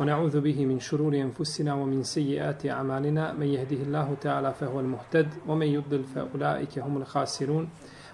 ونعوذ 0.00 0.40
به 0.40 0.66
من 0.66 0.80
شرور 0.80 1.14
أنفسنا 1.14 1.74
ومن 1.74 2.02
سيئات 2.02 2.66
أعمالنا. 2.66 3.32
من 3.32 3.46
يهده 3.46 3.76
الله 3.76 4.16
تعالى 4.20 4.54
فهو 4.54 4.80
المهتد 4.80 5.28
ومن 5.48 5.66
يضلل 5.66 6.04
فأولئك 6.04 6.78
هم 6.78 6.96
الخاسرون. 6.96 7.68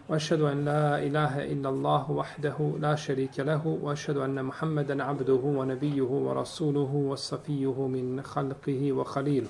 وأشهد 0.08 0.40
أن 0.40 0.64
لا 0.64 0.98
إله 1.02 1.52
إلا 1.52 1.68
الله 1.68 2.10
وحده 2.10 2.72
لا 2.78 2.94
شريك 2.94 3.40
له 3.40 3.66
وأشهد 3.82 4.16
أن 4.16 4.44
محمدا 4.44 5.04
عبده 5.04 5.42
ونبيه 5.44 6.02
ورسوله 6.02 6.92
وصفيه 6.94 7.86
من 7.86 8.22
خلقه 8.22 8.92
وخليله. 8.92 9.48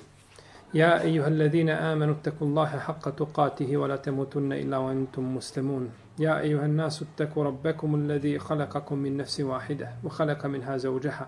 يا 0.73 1.01
أيها 1.01 1.27
الذين 1.27 1.69
آمنوا 1.69 2.13
اتقوا 2.13 2.47
الله 2.47 2.65
حق 2.65 3.09
تقاته 3.09 3.77
ولا 3.77 3.95
تموتن 3.95 4.53
إلا 4.53 4.77
وأنتم 4.77 5.35
مسلمون. 5.35 5.89
يا 6.19 6.39
أيها 6.39 6.65
الناس 6.65 7.03
اتقوا 7.03 7.43
ربكم 7.43 7.95
الذي 7.95 8.39
خلقكم 8.39 8.97
من 8.97 9.17
نفس 9.17 9.41
واحدة 9.41 9.89
وخلق 10.03 10.45
منها 10.45 10.77
زوجها. 10.77 11.27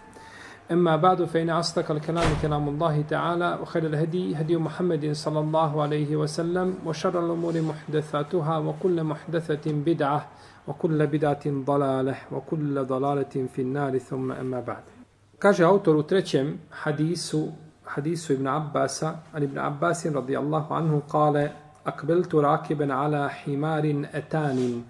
أما 0.71 0.95
بعد 0.95 1.23
فإن 1.23 1.49
أصدق 1.49 1.91
الكلام 1.91 2.25
كلام 2.41 2.69
الله 2.69 3.01
تعالى 3.01 3.59
وخير 3.61 3.85
الهدي 3.85 4.35
هدي 4.35 4.57
محمد 4.57 5.11
صلى 5.11 5.39
الله 5.39 5.81
عليه 5.81 6.15
وسلم 6.15 6.75
وشر 6.85 7.25
الأمور 7.25 7.61
محدثاتها 7.61 8.57
وكل 8.57 9.03
محدثة 9.03 9.71
بدعة 9.71 10.27
وكل 10.67 11.07
بدعة 11.07 11.45
ضلالة 11.47 12.15
وكل 12.31 12.85
ضلالة 12.85 13.47
في 13.53 13.61
النار 13.61 13.97
ثم 13.97 14.31
أما 14.31 14.59
بعد 14.59 14.83
كاجة 15.41 15.67
أوتر 15.67 16.01
تريتشم 16.01 16.55
حديث 16.71 17.35
حديث 17.85 18.31
ابن 18.31 18.47
عباس 18.47 19.03
عن 19.03 19.41
ابن 19.43 19.57
عباس 19.59 20.07
رضي 20.07 20.39
الله 20.39 20.73
عنه 20.73 21.01
قال 21.09 21.51
أقبلت 21.87 22.35
راكبا 22.35 22.93
على 22.93 23.29
حمار 23.29 24.05
أتان 24.13 24.83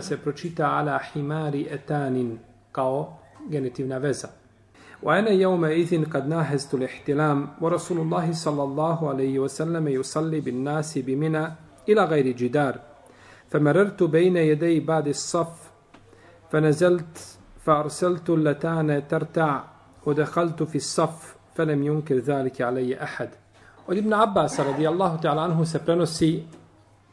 se 0.00 0.16
pročita 0.16 0.78
ala 0.78 0.98
himari 0.98 1.68
etanin 1.70 2.38
kao 2.72 3.18
genitivna 3.50 3.98
veza. 3.98 4.37
وأنا 5.03 5.29
يومئذ 5.29 6.05
قد 6.09 6.27
ناهزت 6.27 6.73
الاحتلام 6.73 7.47
ورسول 7.61 7.99
الله 7.99 8.33
صلى 8.33 8.63
الله 8.63 9.09
عليه 9.09 9.39
وسلم 9.39 9.87
يصلي 9.87 10.39
بالناس 10.39 10.97
بمنى 10.97 11.47
إلى 11.89 12.03
غير 12.05 12.27
جدار 12.27 12.79
فمررت 13.49 14.03
بين 14.03 14.37
يدي 14.37 14.79
بعد 14.79 15.07
الصف 15.07 15.71
فنزلت 16.51 17.37
فأرسلت 17.65 18.29
اللتان 18.29 19.07
ترتع 19.07 19.63
ودخلت 20.05 20.63
في 20.63 20.75
الصف 20.75 21.35
فلم 21.55 21.83
ينكر 21.83 22.15
ذلك 22.15 22.61
علي 22.61 23.03
أحد 23.03 23.29
Od 23.87 23.97
Ibn 23.97 24.13
Abbas 24.13 24.59
radijallahu 24.59 25.21
ta'ala 25.21 25.43
anhu 25.43 25.65
se 25.65 25.79
prenosi 25.79 26.43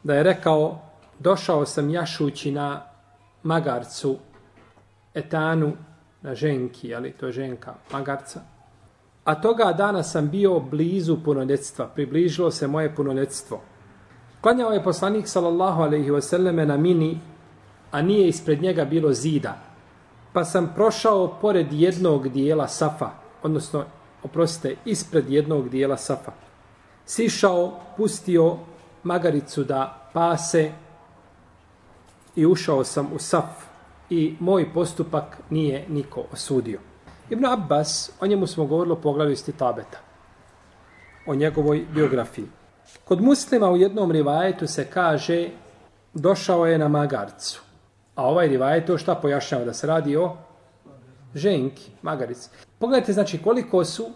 da 0.03 0.15
je 0.15 0.23
rekao 0.23 0.79
došao 1.19 1.65
sam 1.65 1.89
jašući 1.89 2.51
na 2.51 2.81
magarcu 3.43 4.17
etanu 5.13 5.73
na 6.26 6.34
ženki, 6.34 6.94
ali 6.94 7.12
to 7.12 7.26
je 7.26 7.32
ženka 7.32 7.74
magarca. 7.92 8.40
A 9.24 9.34
toga 9.34 9.72
dana 9.72 10.02
sam 10.02 10.30
bio 10.30 10.60
blizu 10.60 11.16
punoljetstva, 11.24 11.86
približilo 11.86 12.50
se 12.50 12.66
moje 12.66 12.94
punoljetstvo. 12.94 13.60
Klanjao 14.40 14.72
je 14.72 14.82
poslanik 14.82 15.28
sallallahu 15.28 15.82
alaihi 15.82 16.10
wasallame 16.10 16.66
na 16.66 16.76
mini, 16.76 17.18
a 17.90 18.02
nije 18.02 18.28
ispred 18.28 18.62
njega 18.62 18.84
bilo 18.84 19.12
zida. 19.12 19.54
Pa 20.32 20.44
sam 20.44 20.72
prošao 20.74 21.38
pored 21.40 21.72
jednog 21.72 22.28
dijela 22.28 22.68
safa, 22.68 23.10
odnosno, 23.42 23.84
oprostite, 24.22 24.76
ispred 24.84 25.30
jednog 25.30 25.68
dijela 25.68 25.96
safa. 25.96 26.32
Sišao, 27.06 27.80
pustio 27.96 28.56
magaricu 29.02 29.64
da 29.64 30.10
pase 30.12 30.72
i 32.36 32.46
ušao 32.46 32.84
sam 32.84 33.12
u 33.14 33.18
saf 33.18 33.75
i 34.10 34.36
moj 34.40 34.72
postupak 34.74 35.38
nije 35.50 35.84
niko 35.88 36.24
osudio. 36.32 36.80
Ibn 37.30 37.46
Abbas, 37.46 38.10
o 38.20 38.26
njemu 38.26 38.46
smo 38.46 38.66
govorili 38.66 38.92
o 38.92 39.00
poglavlju 39.00 39.32
isti 39.32 39.52
tabeta, 39.52 39.98
o 41.26 41.34
njegovoj 41.34 41.86
biografiji. 41.94 42.46
Kod 43.04 43.20
muslima 43.20 43.70
u 43.70 43.76
jednom 43.76 44.10
rivajetu 44.10 44.66
se 44.66 44.84
kaže 44.84 45.48
došao 46.14 46.66
je 46.66 46.78
na 46.78 46.88
magarcu. 46.88 47.62
A 48.14 48.28
ovaj 48.28 48.48
rivajet 48.48 48.86
to 48.86 48.98
šta 48.98 49.14
pojašnjava 49.14 49.64
da 49.64 49.72
se 49.72 49.86
radi 49.86 50.16
o 50.16 50.36
ženki, 51.34 51.90
magarici. 52.02 52.48
Pogledajte 52.78 53.12
znači 53.12 53.42
koliko 53.42 53.84
su 53.84 54.06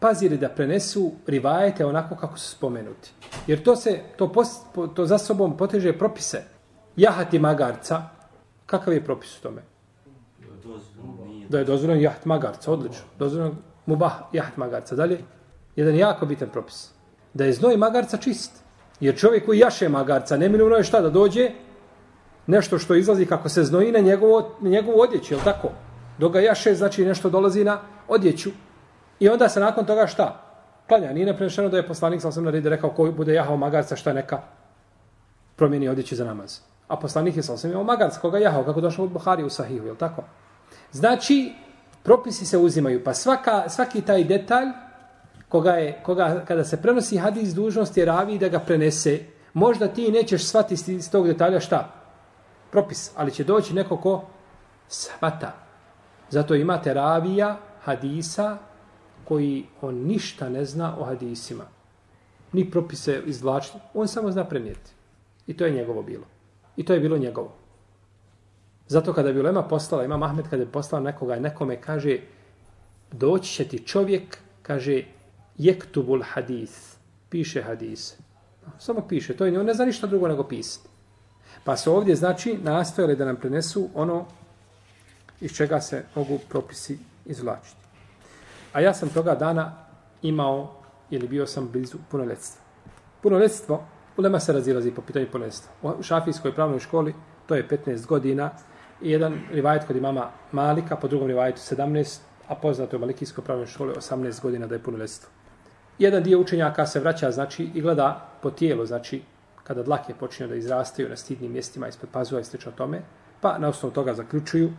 pazili 0.00 0.38
da 0.38 0.48
prenesu 0.48 1.12
rivajete 1.26 1.86
onako 1.86 2.16
kako 2.16 2.38
su 2.38 2.50
spomenuti. 2.50 3.12
Jer 3.46 3.62
to 3.62 3.76
se 3.76 4.00
to, 4.16 4.32
post, 4.32 4.66
to 4.94 5.06
za 5.06 5.18
sobom 5.18 5.56
poteže 5.56 5.92
propise. 5.92 6.42
Jahati 6.96 7.38
magarca, 7.38 8.02
Kakav 8.66 8.94
je 8.94 9.04
propis 9.04 9.38
u 9.38 9.42
tome? 9.42 9.62
Da 11.48 11.58
je 11.58 11.64
dozvoljeno 11.64 12.00
jaht 12.00 12.24
magarca, 12.24 12.72
odlično. 12.72 13.04
Dozvoljeno 13.18 13.54
mubah 13.86 14.12
jaht 14.32 14.56
magarca. 14.56 14.94
Dalje, 14.94 15.20
jedan 15.76 15.96
jako 15.96 16.26
bitan 16.26 16.48
propis. 16.48 16.90
Da 17.34 17.44
je 17.44 17.52
znoj 17.52 17.76
magarca 17.76 18.16
čist. 18.16 18.62
Jer 19.00 19.16
čovjek 19.16 19.46
koji 19.46 19.58
jaše 19.58 19.88
magarca, 19.88 20.36
neminovno 20.36 20.76
je 20.76 20.84
šta 20.84 21.00
da 21.00 21.10
dođe 21.10 21.50
nešto 22.46 22.78
što 22.78 22.94
izlazi 22.94 23.26
kako 23.26 23.48
se 23.48 23.64
znoji 23.64 23.92
na 23.92 23.98
njegovu, 23.98 24.42
na 24.60 24.70
njegovu 24.70 25.00
odjeću, 25.00 25.34
je 25.34 25.38
li 25.38 25.44
tako? 25.44 25.68
Dok 26.18 26.32
ga 26.32 26.40
jaše, 26.40 26.74
znači 26.74 27.04
nešto 27.04 27.30
dolazi 27.30 27.64
na 27.64 27.80
odjeću. 28.08 28.50
I 29.20 29.28
onda 29.28 29.48
se 29.48 29.60
nakon 29.60 29.86
toga 29.86 30.06
šta? 30.06 30.40
Klanja, 30.88 31.12
nije 31.12 31.26
neprenešeno 31.26 31.68
da 31.68 31.76
je 31.76 31.86
poslanik 31.86 32.22
sa 32.22 32.28
osam 32.28 32.44
naredio 32.44 32.70
rekao 32.70 32.90
ko 32.90 33.12
bude 33.12 33.34
jahao 33.34 33.56
magarca 33.56 33.96
šta 33.96 34.12
neka 34.12 34.42
promijeni 35.56 35.88
odjeću 35.88 36.16
za 36.16 36.24
namaz. 36.24 36.60
A 36.88 36.96
poslanik 36.96 37.36
je 37.36 37.42
sa 37.42 37.52
osam 37.52 37.70
imao 37.70 37.84
magarc 37.84 38.18
koga 38.18 38.38
jahao, 38.38 38.64
kako 38.64 38.80
došao 38.80 39.04
od 39.04 39.10
Buhari 39.10 39.44
u 39.44 39.50
Sahihu, 39.50 39.86
jel 39.86 39.96
tako? 39.96 40.22
Znači, 40.92 41.52
propisi 42.02 42.46
se 42.46 42.58
uzimaju, 42.58 43.04
pa 43.04 43.14
svaka, 43.14 43.68
svaki 43.68 44.00
taj 44.00 44.24
detalj, 44.24 44.66
koga 45.48 45.72
je, 45.72 46.00
koga, 46.02 46.44
kada 46.44 46.64
se 46.64 46.82
prenosi 46.82 47.16
hadis 47.16 47.54
dužnosti 47.54 48.04
ravi 48.04 48.38
da 48.38 48.48
ga 48.48 48.58
prenese, 48.58 49.20
možda 49.52 49.88
ti 49.88 50.12
nećeš 50.12 50.44
shvatiti 50.44 50.94
iz 50.94 51.10
tog 51.10 51.26
detalja 51.26 51.60
šta? 51.60 51.90
Propis, 52.70 53.10
ali 53.16 53.30
će 53.30 53.44
doći 53.44 53.74
neko 53.74 53.96
ko 53.96 54.24
shvata. 54.88 55.52
Zato 56.30 56.54
imate 56.54 56.94
ravija 56.94 57.56
hadisa 57.82 58.58
koji 59.24 59.66
on 59.80 59.94
ništa 59.94 60.48
ne 60.48 60.64
zna 60.64 60.96
o 60.98 61.04
hadisima. 61.04 61.64
Ni 62.52 62.70
propise 62.70 63.22
izvlačiti. 63.26 63.78
On 63.94 64.08
samo 64.08 64.30
zna 64.30 64.44
prenijeti. 64.44 64.90
I 65.46 65.56
to 65.56 65.64
je 65.66 65.72
njegovo 65.72 66.02
bilo. 66.02 66.24
I 66.76 66.84
to 66.84 66.94
je 66.94 67.00
bilo 67.00 67.18
njegovo. 67.18 67.52
Zato 68.88 69.12
kada 69.12 69.32
bi 69.32 69.40
Ulema 69.40 69.62
poslala, 69.62 70.04
ima 70.04 70.16
Mahmed 70.16 70.44
kada 70.50 70.62
je 70.62 70.72
poslala 70.72 71.04
nekoga, 71.04 71.36
nekome 71.36 71.80
kaže, 71.80 72.18
doći 73.12 73.52
će 73.52 73.68
ti 73.68 73.78
čovjek, 73.86 74.38
kaže, 74.62 75.02
jektubul 75.58 76.22
hadis, 76.22 76.96
piše 77.28 77.62
hadis. 77.62 78.16
Samo 78.78 79.06
piše, 79.08 79.36
to 79.36 79.46
je 79.46 79.60
on 79.60 79.66
ne 79.66 79.74
zna 79.74 79.84
ništa 79.84 80.06
drugo 80.06 80.28
nego 80.28 80.44
pisati. 80.44 80.88
Pa 81.64 81.76
se 81.76 81.90
ovdje, 81.90 82.16
znači, 82.16 82.58
nastojali 82.62 83.16
da 83.16 83.24
nam 83.24 83.36
prenesu 83.36 83.88
ono 83.94 84.24
iz 85.40 85.52
čega 85.52 85.80
se 85.80 86.04
mogu 86.14 86.38
propisi 86.48 86.98
izvlačiti. 87.26 87.84
A 88.72 88.80
ja 88.80 88.94
sam 88.94 89.08
toga 89.08 89.34
dana 89.34 89.72
imao, 90.22 90.72
ili 91.10 91.28
bio 91.28 91.46
sam 91.46 91.68
blizu 91.72 91.98
punoletstva. 92.10 92.62
Punoletstvo 93.22 93.84
Ulema 94.16 94.40
se 94.40 94.52
razilazi 94.52 94.90
po 94.90 95.02
pitanju 95.02 95.26
punoljetstva. 95.32 95.72
U 95.82 96.02
šafijskoj 96.02 96.54
pravnoj 96.54 96.78
školi 96.78 97.14
to 97.46 97.54
je 97.54 97.68
15 97.68 98.06
godina 98.06 98.50
i 99.02 99.10
jedan 99.10 99.40
rivajet 99.50 99.84
kod 99.84 99.96
imama 99.96 100.30
Malika, 100.52 100.96
po 100.96 101.08
drugom 101.08 101.28
rivajetu 101.28 101.58
17, 101.58 102.20
a 102.48 102.54
poznato 102.54 102.96
je 102.96 102.98
u 102.98 103.00
Malikijskoj 103.00 103.44
pravnoj 103.44 103.66
školi 103.66 103.94
18 103.94 104.42
godina 104.42 104.66
da 104.66 104.74
je 104.74 104.82
punoljetstvo. 104.82 105.30
Jedan 105.98 106.22
dio 106.22 106.40
učenjaka 106.40 106.86
se 106.86 107.00
vraća 107.00 107.30
znači 107.30 107.70
i 107.74 107.80
gleda 107.80 108.28
po 108.42 108.50
tijelu, 108.50 108.86
znači 108.86 109.22
kada 109.64 109.82
dlake 109.82 110.14
počinju 110.14 110.48
da 110.48 110.54
izrastaju 110.54 111.08
na 111.08 111.16
stidnim 111.16 111.52
mjestima 111.52 111.88
ispod 111.88 112.10
pazuva 112.12 112.40
i 112.40 112.44
slično 112.44 112.72
tome, 112.72 113.02
pa 113.40 113.58
na 113.58 113.68
osnovu 113.68 113.94
toga 113.94 114.14
zaključuju. 114.14 114.70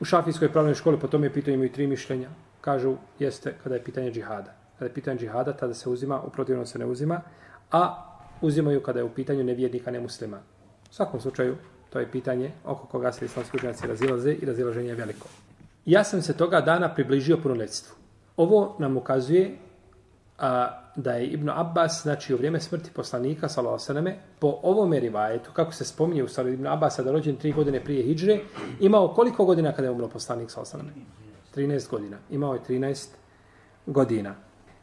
U 0.00 0.04
šafijskoj 0.04 0.52
pravnoj 0.52 0.74
školi 0.74 1.00
po 1.00 1.08
tome 1.08 1.32
pitanju 1.32 1.54
imaju 1.54 1.72
tri 1.72 1.86
mišljenja. 1.86 2.28
Kažu, 2.60 2.96
jeste 3.18 3.54
kada 3.62 3.74
je 3.74 3.84
pitanje 3.84 4.12
džihada. 4.12 4.54
Kada 4.78 4.84
je 4.84 4.94
pitanje 4.94 5.18
džihada, 5.18 5.52
tada 5.52 5.74
se 5.74 5.88
uzima, 5.88 6.20
u 6.22 6.30
protivnom 6.30 6.66
se 6.66 6.78
ne 6.78 6.86
uzima. 6.86 7.20
A 7.72 8.15
uzimaju 8.40 8.82
kada 8.82 8.98
je 8.98 9.04
u 9.04 9.14
pitanju 9.14 9.44
nevjernika, 9.44 9.90
nemuslima. 9.90 10.36
U 10.90 10.94
svakom 10.94 11.20
slučaju, 11.20 11.56
to 11.90 12.00
je 12.00 12.10
pitanje 12.10 12.52
oko 12.64 12.86
koga 12.86 13.12
se 13.12 13.24
islamski 13.24 13.56
učenjaci 13.56 13.86
razilaze 13.86 14.32
i 14.32 14.44
razilaženje 14.44 14.88
je 14.88 14.94
veliko. 14.94 15.28
Ja 15.84 16.04
sam 16.04 16.22
se 16.22 16.36
toga 16.36 16.60
dana 16.60 16.94
približio 16.94 17.38
punoljetstvu. 17.42 17.96
Ovo 18.36 18.76
nam 18.78 18.96
ukazuje 18.96 19.56
a, 20.38 20.82
da 20.96 21.12
je 21.12 21.26
Ibn 21.26 21.50
Abbas, 21.50 22.02
znači 22.02 22.34
u 22.34 22.36
vrijeme 22.36 22.60
smrti 22.60 22.90
poslanika, 22.94 23.48
sallallahu 23.48 24.10
po 24.38 24.58
ovome 24.62 25.00
rivajetu, 25.00 25.50
kako 25.52 25.72
se 25.72 25.84
spominje 25.84 26.24
u 26.24 26.28
stvari 26.28 26.52
Ibn 26.52 26.66
Abbas, 26.66 27.00
da 27.04 27.12
rođen 27.12 27.36
tri 27.36 27.52
godine 27.52 27.84
prije 27.84 28.02
hijđre, 28.02 28.38
imao 28.80 29.08
koliko 29.08 29.44
godina 29.44 29.72
kada 29.72 29.88
je 29.88 29.92
umro 29.92 30.08
poslanik, 30.08 30.50
sallallahu 30.50 30.90
13 31.56 31.90
godina. 31.90 32.16
Imao 32.30 32.54
je 32.54 32.60
13 32.68 33.08
godina. 33.86 34.34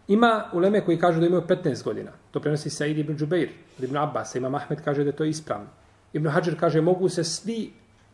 Ima 0.07 0.49
uleme 0.53 0.85
koji 0.85 0.99
kažu 0.99 1.19
da 1.19 1.27
imaju 1.27 1.41
15 1.41 1.83
godina. 1.83 2.11
To 2.31 2.39
prenosi 2.39 2.69
Said 2.69 2.97
ibn 2.97 3.17
Džubeir, 3.17 3.49
ibn 3.79 3.97
Abbas. 3.97 4.35
Ima 4.35 4.49
Mahmed 4.49 4.81
kaže 4.83 5.03
da 5.03 5.09
je 5.09 5.15
to 5.15 5.23
ispravno. 5.23 5.67
Ibn 6.13 6.27
Hajar 6.27 6.59
kaže 6.59 6.81
mogu 6.81 7.09
se 7.09 7.23
svi 7.23 7.73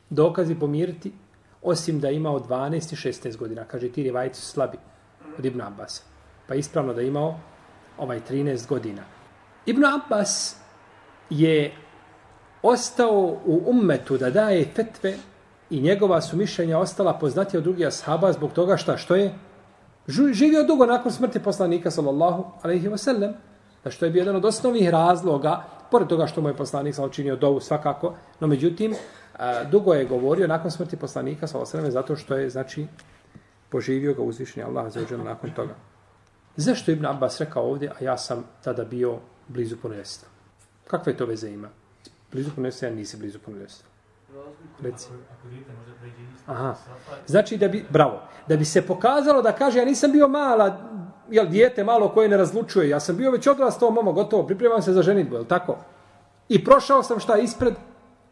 dokazi 0.10 0.56
pomiriti 0.56 1.12
osim 1.62 2.00
da 2.00 2.08
je 2.08 2.16
imao 2.16 2.40
12 2.40 2.94
i 2.94 3.12
16 3.12 3.38
godina. 3.38 3.66
Kaže 3.66 3.90
ti 3.90 4.04
rivajci 4.04 4.42
su 4.42 4.48
slabi 4.48 4.78
od 5.38 5.46
Ibn 5.46 5.62
Abbas. 5.62 6.04
Pa 6.48 6.56
ispravno 6.56 6.94
da 6.94 7.02
je 7.02 7.08
imao 7.08 7.40
ovaj 7.98 8.22
13 8.30 8.68
godina. 8.68 9.02
Ibn 9.66 9.86
Abbas 9.86 10.56
je 11.30 11.72
ostao 12.62 13.40
u 13.46 13.64
ummetu 13.66 14.18
da 14.18 14.30
daje 14.30 14.66
fetve 14.76 15.18
i 15.70 15.82
njegova 15.82 16.22
su 16.22 16.38
mišljenja 16.38 16.78
ostala 16.78 17.14
poznati 17.14 17.58
od 17.58 17.64
drugih 17.64 17.88
ashaba 17.88 18.34
zbog 18.34 18.54
toga 18.54 18.78
šta 18.78 18.98
što 18.98 19.16
je 19.16 19.34
živio 20.10 20.64
dugo 20.64 20.86
nakon 20.86 21.12
smrti 21.12 21.40
poslanika 21.40 21.92
sallallahu 21.92 22.46
alejhi 22.62 22.88
ve 22.88 22.98
sellem 22.98 23.34
da 23.84 23.92
što 23.92 24.06
je 24.06 24.12
bio 24.12 24.20
jedan 24.20 24.36
od 24.36 24.46
osnovnih 24.46 24.90
razloga 24.90 25.64
pored 25.92 26.08
toga 26.08 26.28
što 26.28 26.42
mu 26.42 26.48
je 26.48 26.58
poslanik 26.58 26.96
sallallahu 26.96 27.16
činio 27.16 27.36
dovu 27.36 27.60
svakako 27.60 28.16
no 28.40 28.48
međutim 28.48 28.96
dugo 29.72 29.94
je 29.94 30.06
govorio 30.06 30.48
nakon 30.48 30.72
smrti 30.72 30.98
poslanika 30.98 31.48
sallallahu 31.48 31.78
alejhi 31.78 31.86
ve 31.86 31.92
zato 31.92 32.16
što 32.16 32.36
je 32.36 32.50
znači 32.50 32.88
poživio 33.70 34.14
ga 34.14 34.22
uzvišeni 34.22 34.66
Allah 34.66 34.92
za 34.92 35.18
nakon 35.24 35.52
toga 35.56 35.76
zašto 36.56 36.92
ibn 36.92 37.06
Abbas 37.06 37.40
rekao 37.40 37.64
ovdje 37.64 37.90
a 37.90 38.04
ja 38.04 38.18
sam 38.18 38.44
tada 38.64 38.84
bio 38.84 39.18
blizu 39.48 39.78
punoljestva? 39.82 40.30
kakve 40.88 41.18
to 41.18 41.26
veze 41.26 41.50
ima 41.50 41.70
blizu 42.32 42.52
punoljestva, 42.56 42.88
ja 42.88 42.96
nisi 42.96 43.18
blizu 43.18 43.40
punoljestva. 43.40 43.89
Reci. 44.84 45.08
Aha. 46.46 46.76
Znači 47.28 47.58
da 47.58 47.68
bi, 47.68 47.86
bravo, 47.90 48.22
da 48.48 48.58
bi 48.58 48.66
se 48.66 48.82
pokazalo 48.82 49.42
da 49.42 49.52
kaže 49.52 49.80
ja 49.80 49.86
nisam 49.86 50.12
bio 50.12 50.28
mala, 50.28 50.78
jel 51.30 51.48
dijete 51.48 51.84
malo 51.84 52.10
koje 52.10 52.30
ne 52.30 52.38
razlučuje, 52.38 52.90
ja 52.90 53.00
sam 53.00 53.18
bio 53.18 53.32
već 53.32 53.48
odrastao 53.48 53.92
momo, 53.92 54.12
gotovo, 54.14 54.44
pripremam 54.44 54.82
se 54.82 54.94
za 54.94 55.02
ženitbu, 55.02 55.36
jel 55.36 55.46
tako? 55.46 55.78
I 56.50 56.64
prošao 56.64 57.04
sam 57.04 57.20
šta 57.20 57.38
ispred 57.38 57.74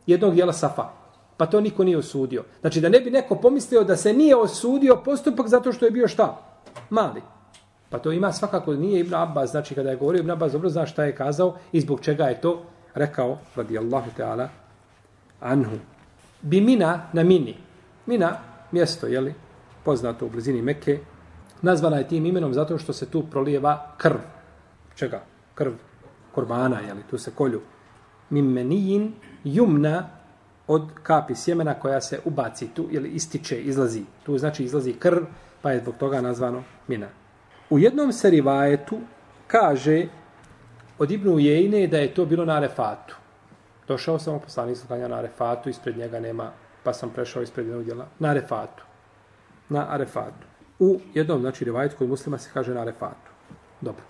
jednog 0.05 0.33
dijela 0.33 0.53
safa. 0.53 0.89
Pa 1.37 1.45
to 1.45 1.61
niko 1.61 1.83
nije 1.83 1.97
osudio. 1.97 2.43
Znači 2.61 2.81
da 2.81 2.89
ne 2.89 2.99
bi 2.99 3.11
neko 3.11 3.35
pomislio 3.35 3.83
da 3.83 3.95
se 3.95 4.13
nije 4.13 4.35
osudio 4.35 5.01
postupak 5.05 5.47
zato 5.47 5.71
što 5.71 5.85
je 5.85 5.91
bio 5.91 6.07
šta? 6.07 6.37
Mali. 6.89 7.21
Pa 7.89 7.99
to 7.99 8.11
ima 8.11 8.31
svakako 8.31 8.73
nije 8.73 8.99
Ibn 8.99 9.13
Abbas, 9.13 9.51
znači 9.51 9.75
kada 9.75 9.89
je 9.89 9.95
govorio 9.95 10.19
Ibn 10.19 10.31
Abbas, 10.31 10.51
dobro 10.51 10.69
zna 10.69 10.85
šta 10.85 11.03
je 11.03 11.15
kazao 11.15 11.55
i 11.71 11.81
zbog 11.81 12.01
čega 12.01 12.23
je 12.23 12.41
to 12.41 12.63
rekao, 12.93 13.37
radijallahu 13.55 14.09
ta'ala, 14.17 14.47
anhu. 15.39 15.77
Bi 16.41 16.61
mina 16.61 17.09
na 17.13 17.23
mini. 17.23 17.57
Mina, 18.05 18.39
mjesto, 18.71 19.07
jeli, 19.07 19.33
poznato 19.83 20.25
u 20.25 20.29
blizini 20.29 20.61
Mekke, 20.61 20.99
nazvana 21.61 21.97
je 21.97 22.07
tim 22.07 22.25
imenom 22.25 22.53
zato 22.53 22.77
što 22.77 22.93
se 22.93 23.05
tu 23.05 23.23
prolijeva 23.31 23.93
krv. 23.97 24.19
Čega? 24.95 25.21
Krv 25.55 25.73
korbana, 26.31 26.79
jeli, 26.79 27.03
tu 27.09 27.17
se 27.17 27.31
kolju. 27.31 27.61
Mimenijin 28.29 29.13
jumna 29.43 30.09
od 30.67 30.89
kapi 31.03 31.35
sjemena 31.35 31.73
koja 31.73 32.01
se 32.01 32.19
ubaci 32.25 32.67
tu, 32.67 32.87
ili 32.91 33.09
ističe, 33.09 33.61
izlazi. 33.61 34.03
Tu 34.23 34.37
znači 34.37 34.63
izlazi 34.63 34.93
krv, 34.93 35.23
pa 35.61 35.71
je 35.71 35.79
zbog 35.79 35.95
toga 35.97 36.21
nazvano 36.21 36.63
mina. 36.87 37.07
U 37.69 37.79
jednom 37.79 38.13
se 38.13 38.29
rivajetu 38.29 38.99
kaže 39.47 40.07
od 40.99 41.11
Ibnu 41.11 41.39
Jejne 41.39 41.87
da 41.87 41.97
je 41.97 42.13
to 42.13 42.25
bilo 42.25 42.45
na 42.45 42.53
Arefatu. 42.53 43.15
Došao 43.87 44.19
sam 44.19 44.35
u 44.35 44.39
poslanicu 44.39 44.87
klanja 44.87 45.07
na 45.07 45.17
Arefatu, 45.17 45.69
ispred 45.69 45.97
njega 45.97 46.19
nema, 46.19 46.51
pa 46.83 46.93
sam 46.93 47.09
prešao 47.09 47.43
ispred 47.43 47.67
jednog 47.67 47.85
djela, 47.85 48.05
na 48.19 48.29
Arefatu. 48.29 48.83
Na 49.69 49.85
Arefatu. 49.89 50.47
U 50.79 50.99
jednom, 51.13 51.41
znači, 51.41 51.65
rivajetu 51.65 51.95
kod 51.97 52.09
muslima 52.09 52.37
se 52.37 52.49
kaže 52.53 52.73
na 52.73 52.81
Arefatu. 52.81 53.31
Dobro. 53.81 54.03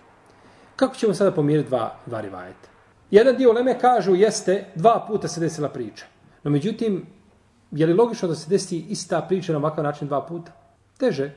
Kako 0.75 0.95
ćemo 0.95 1.13
sada 1.13 1.31
pomiriti 1.31 1.69
dva, 1.69 1.95
dva 2.05 2.21
rivajeta? 2.21 2.69
Jedan 3.11 3.35
dio 3.35 3.53
Leme 3.53 3.79
kažu, 3.79 4.15
jeste, 4.15 4.65
dva 4.75 5.05
puta 5.07 5.27
se 5.27 5.39
desila 5.39 5.69
priča. 5.69 6.05
No, 6.43 6.51
međutim, 6.51 7.05
je 7.71 7.85
li 7.85 7.93
logično 7.93 8.27
da 8.27 8.35
se 8.35 8.49
desi 8.49 8.77
ista 8.77 9.21
priča 9.21 9.51
na 9.51 9.57
ovakav 9.57 9.83
način 9.83 10.07
dva 10.07 10.25
puta? 10.25 10.51
Teže. 10.97 11.31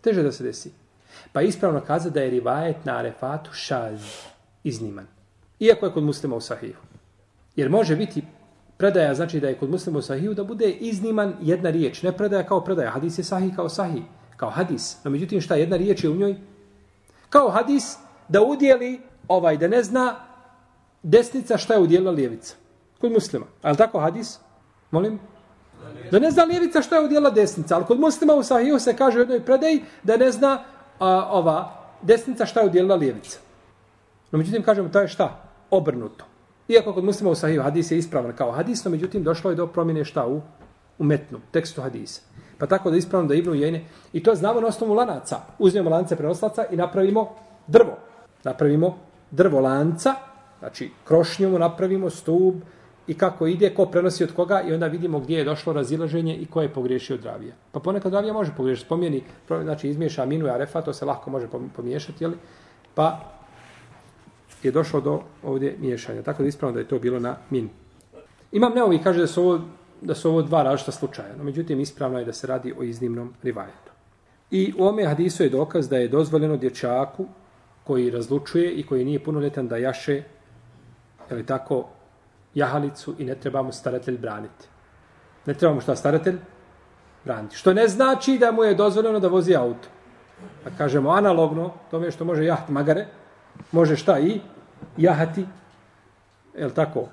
Teže 0.00 0.22
da 0.22 0.32
se 0.32 0.44
desi. 0.44 0.72
Pa 1.32 1.42
ispravno 1.42 1.80
kaza 1.80 2.10
da 2.10 2.20
je 2.20 2.30
rivajet 2.30 2.84
na 2.84 2.96
Arefatu 2.96 3.52
šaz 3.52 4.00
izniman. 4.64 5.06
Iako 5.60 5.86
je 5.86 5.92
kod 5.92 6.04
muslima 6.04 6.36
u 6.36 6.40
sahihu. 6.40 6.80
Jer 7.56 7.70
može 7.70 7.96
biti 7.96 8.22
predaja, 8.76 9.14
znači 9.14 9.40
da 9.40 9.48
je 9.48 9.58
kod 9.58 9.70
muslimu 9.70 10.02
sahiju, 10.02 10.34
da 10.34 10.44
bude 10.44 10.70
izniman 10.70 11.34
jedna 11.40 11.70
riječ. 11.70 12.02
Ne 12.02 12.12
predaja 12.12 12.42
kao 12.42 12.60
predaja. 12.60 12.90
Hadis 12.90 13.18
je 13.18 13.24
sahih 13.24 13.56
kao 13.56 13.68
sahih. 13.68 14.02
Kao 14.36 14.50
hadis. 14.50 14.96
No 15.04 15.10
međutim 15.10 15.40
šta, 15.40 15.54
jedna 15.54 15.76
riječ 15.76 16.04
je 16.04 16.10
u 16.10 16.14
njoj? 16.14 16.36
Kao 17.30 17.50
hadis 17.50 17.96
da 18.28 18.42
udjeli, 18.42 19.00
ovaj, 19.28 19.56
da 19.56 19.68
ne 19.68 19.82
zna 19.82 20.16
desnica 21.02 21.58
šta 21.58 21.74
je 21.74 21.80
udjelila 21.80 22.12
lijevica. 22.12 22.54
Kod 23.00 23.12
muslima. 23.12 23.46
Ali 23.62 23.76
tako 23.76 24.00
hadis? 24.00 24.38
Molim? 24.90 25.20
Da 26.10 26.18
ne 26.18 26.30
zna 26.30 26.44
lijevica 26.44 26.82
šta 26.82 26.96
je 26.96 27.04
udjela 27.04 27.30
desnica. 27.30 27.76
Ali 27.76 27.84
kod 27.84 28.00
muslima 28.00 28.34
u 28.34 28.42
sahiju 28.42 28.78
se 28.78 28.96
kaže 28.96 29.18
u 29.18 29.20
jednoj 29.20 29.44
predaji 29.44 29.82
da 30.02 30.16
ne 30.16 30.30
zna 30.30 30.64
a, 30.98 31.28
ova 31.30 31.84
desnica 32.02 32.46
šta 32.46 32.60
je 32.60 32.66
udjelila 32.66 32.94
lijevica. 32.94 33.38
No 34.30 34.38
međutim 34.38 34.62
kažemo 34.62 34.88
to 34.88 35.00
je 35.00 35.08
šta? 35.08 35.42
Obrnuto. 35.70 36.24
Iako 36.68 36.92
kod 36.92 37.04
muslima 37.04 37.30
u 37.30 37.34
sahiju 37.34 37.62
hadis 37.62 37.90
je 37.90 37.98
ispravan 37.98 38.36
kao 38.36 38.52
hadis, 38.52 38.84
no 38.84 38.90
međutim 38.90 39.22
došlo 39.22 39.50
je 39.50 39.56
do 39.56 39.66
promjene 39.66 40.04
šta 40.04 40.26
u, 40.26 40.40
u 40.98 41.04
metnu, 41.04 41.40
tekstu 41.50 41.82
hadisa. 41.82 42.22
Pa 42.58 42.66
tako 42.66 42.90
da 42.90 42.96
ispravno 42.96 43.28
da 43.28 43.34
Ibnu 43.34 43.54
Jene, 43.54 43.84
i 44.12 44.22
to 44.22 44.34
znamo 44.34 44.60
na 44.60 44.66
osnovu 44.66 44.94
lanaca. 44.94 45.40
Uzmemo 45.58 45.90
lance 45.90 46.16
prenoslaca 46.16 46.64
i 46.70 46.76
napravimo 46.76 47.28
drvo. 47.66 47.98
Napravimo 48.44 48.96
drvo 49.30 49.60
lanca, 49.60 50.14
znači 50.58 50.90
krošnju 51.04 51.58
napravimo, 51.58 52.10
stub 52.10 52.54
i 53.06 53.18
kako 53.18 53.46
ide, 53.46 53.74
ko 53.74 53.86
prenosi 53.86 54.24
od 54.24 54.32
koga 54.32 54.62
i 54.62 54.74
onda 54.74 54.86
vidimo 54.86 55.20
gdje 55.20 55.38
je 55.38 55.44
došlo 55.44 55.72
razilaženje 55.72 56.36
i 56.36 56.46
ko 56.46 56.62
je 56.62 56.72
pogriješio 56.72 57.16
od 57.16 57.24
ravija. 57.24 57.54
Pa 57.72 57.80
ponekad 57.80 58.12
ravija 58.12 58.32
može 58.32 58.52
pogriješiti, 58.56 58.86
spomijeni, 58.86 59.22
znači 59.62 59.88
izmiješa 59.88 60.22
aminu 60.22 60.46
i 60.46 60.50
arefa, 60.50 60.82
to 60.82 60.92
se 60.92 61.04
lako 61.04 61.30
može 61.30 61.46
pomiješati, 61.76 62.24
jeli? 62.24 62.36
pa 62.94 63.20
je 64.64 64.72
došlo 64.72 65.00
do 65.00 65.20
ovdje 65.42 65.76
miješanja. 65.78 66.22
Tako 66.22 66.42
da 66.42 66.48
ispravno 66.48 66.74
da 66.74 66.80
je 66.80 66.88
to 66.88 66.98
bilo 66.98 67.20
na 67.20 67.36
min. 67.50 67.68
Imam 68.52 68.72
neovi 68.74 68.98
kaže 69.02 69.20
da 69.20 69.26
su 69.26 69.42
ovo, 69.42 69.60
da 70.00 70.14
su 70.14 70.30
ovo 70.30 70.42
dva 70.42 70.62
različita 70.62 70.92
slučaja. 70.92 71.36
No, 71.38 71.44
međutim, 71.44 71.80
ispravno 71.80 72.18
je 72.18 72.24
da 72.24 72.32
se 72.32 72.46
radi 72.46 72.74
o 72.78 72.82
iznimnom 72.82 73.34
rivajetu. 73.42 73.92
I 74.50 74.74
u 74.78 74.86
ome 74.86 75.04
hadisu 75.04 75.42
je 75.42 75.48
dokaz 75.48 75.88
da 75.88 75.96
je 75.96 76.08
dozvoljeno 76.08 76.56
dječaku 76.56 77.26
koji 77.84 78.10
razlučuje 78.10 78.72
i 78.72 78.86
koji 78.86 79.04
nije 79.04 79.24
punoljetan 79.24 79.68
da 79.68 79.76
jaše 79.76 80.22
je 81.30 81.36
li 81.36 81.46
tako 81.46 81.88
jahalicu 82.54 83.14
i 83.18 83.24
ne 83.24 83.34
trebamo 83.34 83.72
staratelj 83.72 84.18
braniti. 84.18 84.68
Ne 85.46 85.54
trebamo 85.54 85.80
šta 85.80 85.96
staratelj 85.96 86.38
braniti. 87.24 87.56
Što 87.56 87.74
ne 87.74 87.88
znači 87.88 88.38
da 88.38 88.52
mu 88.52 88.64
je 88.64 88.74
dozvoljeno 88.74 89.20
da 89.20 89.28
vozi 89.28 89.56
auto. 89.56 89.88
A 90.66 90.70
kažemo 90.78 91.10
analogno, 91.10 91.72
tome 91.90 92.10
što 92.10 92.24
može 92.24 92.44
jaht 92.44 92.68
magare, 92.68 93.06
može 93.72 93.96
šta 93.96 94.18
i 94.18 94.40
jahati, 94.96 95.46
je 96.58 96.74
tako, 96.74 97.08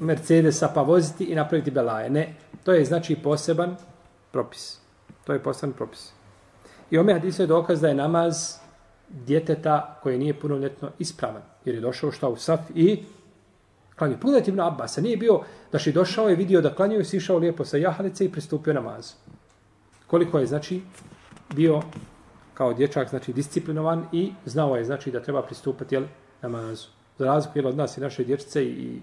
Mercedesa 0.00 0.68
pa 0.74 0.82
voziti 0.82 1.24
i 1.24 1.34
napraviti 1.34 1.70
belaje. 1.70 2.10
Ne, 2.10 2.34
to 2.64 2.72
je 2.72 2.84
znači 2.84 3.16
poseban 3.16 3.76
propis. 4.32 4.78
To 5.24 5.32
je 5.32 5.42
poseban 5.42 5.72
propis. 5.72 6.12
I 6.90 6.98
ome 6.98 7.12
hadisu 7.12 7.42
je 7.42 7.46
dokaz 7.46 7.80
da 7.80 7.88
je 7.88 7.94
namaz 7.94 8.54
djeteta 9.08 9.98
koje 10.02 10.18
nije 10.18 10.40
punoljetno 10.40 10.90
ispravan. 10.98 11.42
Jer 11.64 11.74
je 11.74 11.80
došao 11.80 12.12
šta 12.12 12.28
u 12.28 12.36
saf 12.36 12.60
i 12.74 13.04
klanio. 13.96 14.18
Pogledajte 14.20 14.50
Ibn 14.50 14.60
Abbas, 14.60 14.96
nije 14.96 15.16
bio 15.16 15.40
da 15.72 15.78
je 15.84 15.92
došao 15.92 16.30
i 16.30 16.34
vidio 16.34 16.60
da 16.60 16.74
klanio 16.74 17.00
i 17.00 17.04
sišao 17.04 17.38
lijepo 17.38 17.64
sa 17.64 17.76
jahalice 17.76 18.24
i 18.24 18.32
pristupio 18.32 18.72
namazu. 18.72 19.14
Koliko 20.06 20.38
je 20.38 20.46
znači 20.46 20.82
bio 21.54 21.82
kao 22.54 22.74
dječak, 22.74 23.08
znači 23.08 23.32
disciplinovan 23.32 24.06
i 24.12 24.32
znao 24.44 24.76
je 24.76 24.84
znači 24.84 25.10
da 25.10 25.22
treba 25.22 25.42
pristupati 25.42 25.94
jel, 25.94 26.04
namazu. 26.42 26.97
Za 27.18 27.26
razliku 27.26 27.58
jel, 27.58 27.66
od 27.66 27.76
nas 27.76 27.96
i 27.96 28.00
naše 28.00 28.24
dječice 28.24 28.64
i 28.64 29.00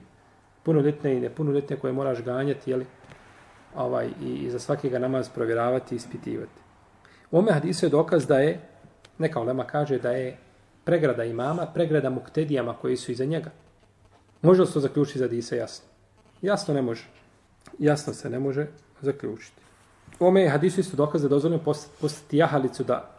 punoljetne 0.64 1.18
i 1.18 1.20
nepunoljetne 1.20 1.76
koje 1.76 1.94
moraš 1.94 2.22
ganjati 2.24 2.72
jel, 2.72 2.84
ovaj, 3.76 4.10
i, 4.22 4.30
i 4.30 4.52
za 4.52 4.60
svakega 4.60 5.00
namaz 5.00 5.30
provjeravati 5.30 5.96
i 5.96 5.98
ispitivati. 5.98 6.62
U 7.32 7.38
ome 7.38 7.52
hadisu 7.52 7.86
je 7.86 7.90
dokaz 7.90 8.28
da 8.28 8.40
je, 8.40 8.60
neka 9.18 9.40
olema 9.40 9.64
kaže 9.64 10.00
da 10.00 10.12
je 10.12 10.38
pregrada 10.84 11.24
imama, 11.24 11.66
pregrada 11.66 12.10
muktedijama 12.10 12.74
koji 12.74 12.98
su 12.98 13.12
iza 13.12 13.26
njega. 13.26 13.52
Može 14.42 14.62
li 14.62 14.68
se 14.68 14.74
to 14.74 14.80
zaključiti 14.80 15.20
za 15.20 15.26
hadisa 15.26 15.56
jasno? 15.56 15.86
Jasno 16.42 16.74
ne 16.74 16.82
može. 16.82 17.08
Jasno 17.80 18.14
se 18.14 18.30
ne 18.30 18.40
može 18.40 18.68
zaključiti. 19.02 19.62
U 20.20 20.26
ome 20.26 20.48
hadisu 20.50 20.80
isto 20.80 20.98
dokaz 20.98 21.22
da 21.22 21.26
je 21.26 21.30
dozvoljeno 21.30 21.64
postati 22.02 22.38
jahalicu 22.38 22.84
da 22.84 23.12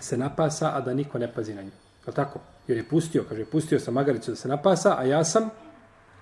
se 0.00 0.16
napasa, 0.16 0.70
a 0.74 0.80
da 0.80 0.94
niko 0.94 1.18
ne 1.18 1.32
pazi 1.32 1.54
na 1.54 1.62
nju. 1.62 1.70
Je 2.06 2.12
tako? 2.12 2.40
Jer 2.68 2.78
je 2.78 2.88
pustio, 2.88 3.24
kaže, 3.28 3.44
pustio 3.44 3.80
sam 3.80 3.94
magaricu 3.94 4.30
da 4.30 4.36
se 4.36 4.48
napasa, 4.48 4.96
a 4.98 5.04
ja 5.04 5.24
sam, 5.24 5.50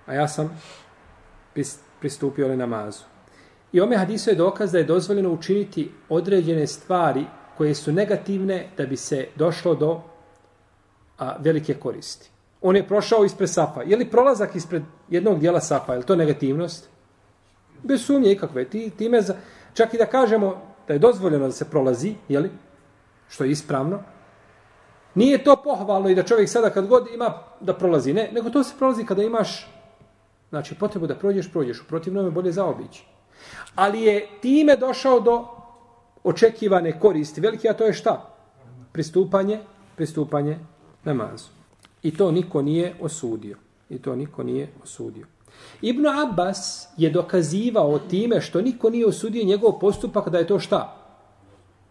a 0.05 0.13
ja 0.13 0.27
sam 0.27 0.61
pristupio 1.99 2.47
na 2.47 2.55
namazu. 2.55 3.03
I 3.71 3.81
ome 3.81 3.97
hadisu 3.97 4.29
je 4.29 4.35
dokaz 4.35 4.71
da 4.71 4.77
je 4.77 4.83
dozvoljeno 4.83 5.31
učiniti 5.31 5.91
određene 6.09 6.67
stvari 6.67 7.25
koje 7.57 7.75
su 7.75 7.91
negativne 7.91 8.69
da 8.77 8.85
bi 8.85 8.97
se 8.97 9.27
došlo 9.35 9.75
do 9.75 10.01
a, 11.17 11.35
velike 11.39 11.73
koristi. 11.73 12.29
On 12.61 12.75
je 12.75 12.87
prošao 12.87 13.25
ispred 13.25 13.49
safa. 13.49 13.81
Je 13.81 13.97
li 13.97 14.09
prolazak 14.09 14.55
ispred 14.55 14.83
jednog 15.09 15.39
dijela 15.39 15.61
safa, 15.61 15.93
je 15.93 15.97
li 15.97 16.05
to 16.05 16.15
negativnost? 16.15 16.89
Bez 17.83 18.05
sumnje 18.05 18.31
ikakve. 18.31 18.65
Ti, 18.65 18.91
time 18.97 19.21
za, 19.21 19.35
čak 19.73 19.93
i 19.93 19.97
da 19.97 20.05
kažemo 20.05 20.61
da 20.87 20.93
je 20.93 20.99
dozvoljeno 20.99 21.45
da 21.45 21.51
se 21.51 21.69
prolazi, 21.69 22.15
je 22.29 22.39
li? 22.39 22.51
Što 23.29 23.43
je 23.43 23.51
ispravno. 23.51 23.99
Nije 25.15 25.43
to 25.43 25.55
pohvalno 25.63 26.09
i 26.09 26.15
da 26.15 26.23
čovjek 26.23 26.49
sada 26.49 26.69
kad 26.69 26.87
god 26.87 27.07
ima 27.13 27.33
da 27.59 27.73
prolazi. 27.73 28.13
Ne, 28.13 28.29
nego 28.31 28.49
to 28.49 28.63
se 28.63 28.75
prolazi 28.77 29.05
kada 29.05 29.23
imaš 29.23 29.67
znači 30.49 30.75
potrebu 30.75 31.07
da 31.07 31.15
prođeš, 31.15 31.51
prođeš. 31.51 31.81
U 31.81 31.87
protivnom 31.87 32.25
je 32.25 32.31
bolje 32.31 32.51
zaobići. 32.51 33.05
Ali 33.75 34.01
je 34.01 34.27
time 34.41 34.75
došao 34.75 35.19
do 35.19 35.45
očekivane 36.23 36.99
koristi. 36.99 37.41
Veliki, 37.41 37.69
a 37.69 37.73
to 37.73 37.85
je 37.85 37.93
šta? 37.93 38.35
Pristupanje, 38.91 39.59
pristupanje 39.95 40.59
namazu. 41.03 41.49
I 42.03 42.17
to 42.17 42.31
niko 42.31 42.61
nije 42.61 42.95
osudio. 43.01 43.57
I 43.89 43.97
to 43.97 44.15
niko 44.15 44.43
nije 44.43 44.69
osudio. 44.83 45.25
Ibn 45.81 46.05
Abbas 46.07 46.87
je 46.97 47.09
dokazivao 47.09 47.99
time 47.99 48.41
što 48.41 48.61
niko 48.61 48.89
nije 48.89 49.05
osudio 49.05 49.43
njegov 49.43 49.79
postupak 49.79 50.29
da 50.29 50.37
je 50.37 50.47
to 50.47 50.59
šta? 50.59 50.97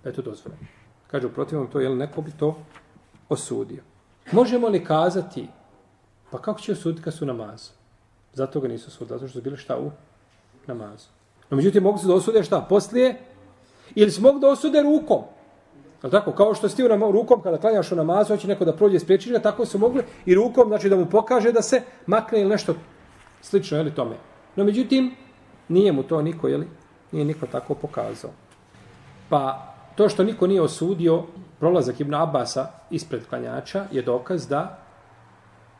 Da 0.03 0.09
je 0.11 0.15
to 0.15 0.23
dozvoljeno. 0.23 0.67
Kaže, 1.07 1.27
u 1.27 1.33
protivnom 1.33 1.67
to, 1.71 1.81
jel 1.81 1.97
neko 1.97 2.23
bi 2.23 2.33
to 2.39 2.57
osudio. 3.35 3.83
Možemo 4.33 4.69
li 4.69 4.85
kazati, 4.85 5.49
pa 6.31 6.39
kako 6.39 6.61
će 6.61 6.73
osuditi 6.73 7.03
kad 7.03 7.15
su 7.15 7.27
namazu? 7.27 7.71
Zato 8.33 8.61
ga 8.61 8.69
nisu 8.69 8.89
osudili, 8.89 9.19
zato 9.19 9.29
što 9.29 9.39
su 9.39 9.43
bili 9.43 9.57
šta 9.57 9.79
u 9.79 9.91
namazu. 10.67 11.09
No, 11.51 11.57
međutim, 11.57 11.83
mogu 11.83 11.99
se 11.99 12.07
da 12.07 12.15
osude 12.15 12.43
šta? 12.43 12.61
Poslije? 12.69 13.21
Ili 13.95 14.11
se 14.11 14.21
mogu 14.21 14.39
da 14.39 14.49
osude 14.49 14.83
rukom? 14.83 15.23
Je 16.05 16.11
tako? 16.11 16.33
Kao 16.33 16.55
što 16.55 16.69
stio 16.69 16.89
na 16.89 17.11
rukom 17.11 17.43
kada 17.43 17.59
klanjaš 17.59 17.93
u 17.93 17.97
namazu, 17.97 18.35
hoće 18.35 18.49
neko 18.49 18.65
da 18.65 18.73
prođe 18.73 18.99
spriječiš 18.99 19.33
ga, 19.33 19.39
tako 19.39 19.67
se 19.67 19.79
mogli 19.79 20.03
i 20.27 20.35
rukom, 20.35 20.69
znači 20.69 20.89
da 20.89 20.97
mu 20.97 21.07
pokaže 21.07 21.53
da 21.53 21.63
se 21.63 21.83
makne 22.07 22.41
ili 22.41 22.51
nešto 22.51 22.75
slično, 23.43 23.77
jeli 23.77 23.95
tome. 23.95 24.17
No, 24.57 24.65
međutim, 24.65 25.15
nije 25.69 25.93
mu 25.93 26.03
to 26.03 26.23
niko, 26.23 26.49
jeli. 26.49 26.69
Nije 27.13 27.25
niko 27.25 27.47
tako 27.47 27.75
pokazao. 27.75 28.31
Pa, 29.29 29.75
to 29.97 30.09
što 30.09 30.25
niko 30.25 30.47
nije 30.47 30.63
osudio 30.63 31.23
prolazak 31.59 32.01
Ibn 32.01 32.15
Abasa 32.15 32.71
ispred 32.91 33.27
klanjača 33.29 33.85
je 33.93 34.03
dokaz 34.03 34.49
da 34.49 34.79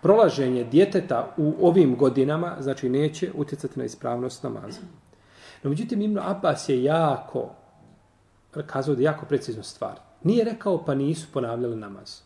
prolaženje 0.03 0.65
djeteta 0.65 1.35
u 1.37 1.55
ovim 1.61 1.97
godinama, 1.97 2.57
znači 2.61 2.89
neće 2.89 3.31
utjecati 3.35 3.79
na 3.79 3.85
ispravnost 3.85 4.43
namaza. 4.43 4.81
No, 5.63 5.71
međutim, 5.71 6.03
Ibn 6.03 6.19
Abbas 6.19 6.69
je 6.69 6.85
jako, 6.85 7.51
kazao 8.67 8.95
da 8.95 9.01
je 9.01 9.05
jako 9.05 9.27
precizno 9.27 9.63
stvar. 9.63 10.01
Nije 10.23 10.45
rekao 10.45 10.85
pa 10.85 10.95
nisu 10.95 11.27
ponavljali 11.33 11.77
namaz. 11.77 12.21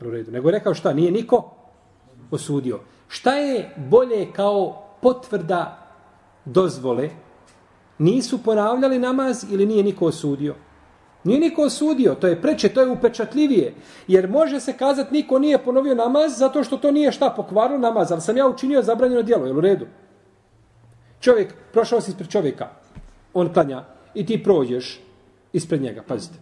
U 0.00 0.10
redu. 0.10 0.30
Nego 0.30 0.48
je 0.48 0.52
rekao 0.52 0.74
šta? 0.74 0.92
Nije 0.92 1.10
niko 1.10 1.54
osudio. 2.30 2.80
Šta 3.08 3.34
je 3.34 3.74
bolje 3.76 4.32
kao 4.32 4.82
potvrda 5.02 5.86
dozvole? 6.44 7.10
Nisu 7.98 8.42
ponavljali 8.42 8.98
namaz 8.98 9.44
ili 9.50 9.66
nije 9.66 9.84
niko 9.84 10.06
osudio? 10.06 10.54
Nije 11.24 11.40
niko 11.40 11.62
osudio, 11.62 12.14
to 12.14 12.26
je 12.26 12.42
preče, 12.42 12.68
to 12.68 12.80
je 12.80 12.90
upečatljivije. 12.90 13.74
Jer 14.08 14.28
može 14.28 14.60
se 14.60 14.72
kazati 14.72 15.14
niko 15.14 15.38
nije 15.38 15.58
ponovio 15.64 15.94
namaz 15.94 16.38
zato 16.38 16.64
što 16.64 16.76
to 16.76 16.90
nije 16.90 17.12
šta 17.12 17.30
pokvarilo 17.36 17.78
namaz, 17.78 18.12
ali 18.12 18.20
sam 18.20 18.36
ja 18.36 18.48
učinio 18.48 18.82
zabranjeno 18.82 19.22
djelo, 19.22 19.46
je 19.46 19.52
u 19.52 19.60
redu? 19.60 19.86
Čovjek, 21.20 21.54
prošao 21.72 22.00
si 22.00 22.10
ispred 22.10 22.28
čovjeka, 22.28 22.68
on 23.34 23.52
klanja 23.52 23.84
i 24.14 24.26
ti 24.26 24.42
prođeš 24.42 25.00
ispred 25.52 25.82
njega, 25.82 26.02
pazite. 26.02 26.38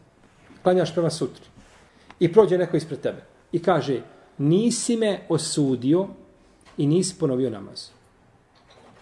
Klanjaš 0.62 0.94
prema 0.94 1.10
sutri 1.10 1.44
i 2.20 2.32
prođe 2.32 2.58
neko 2.58 2.76
ispred 2.76 3.00
tebe 3.00 3.22
i 3.52 3.62
kaže 3.62 4.02
nisi 4.38 4.96
me 4.96 5.20
osudio 5.28 6.06
i 6.76 6.86
nisi 6.86 7.18
ponovio 7.18 7.50
namaz. 7.50 7.88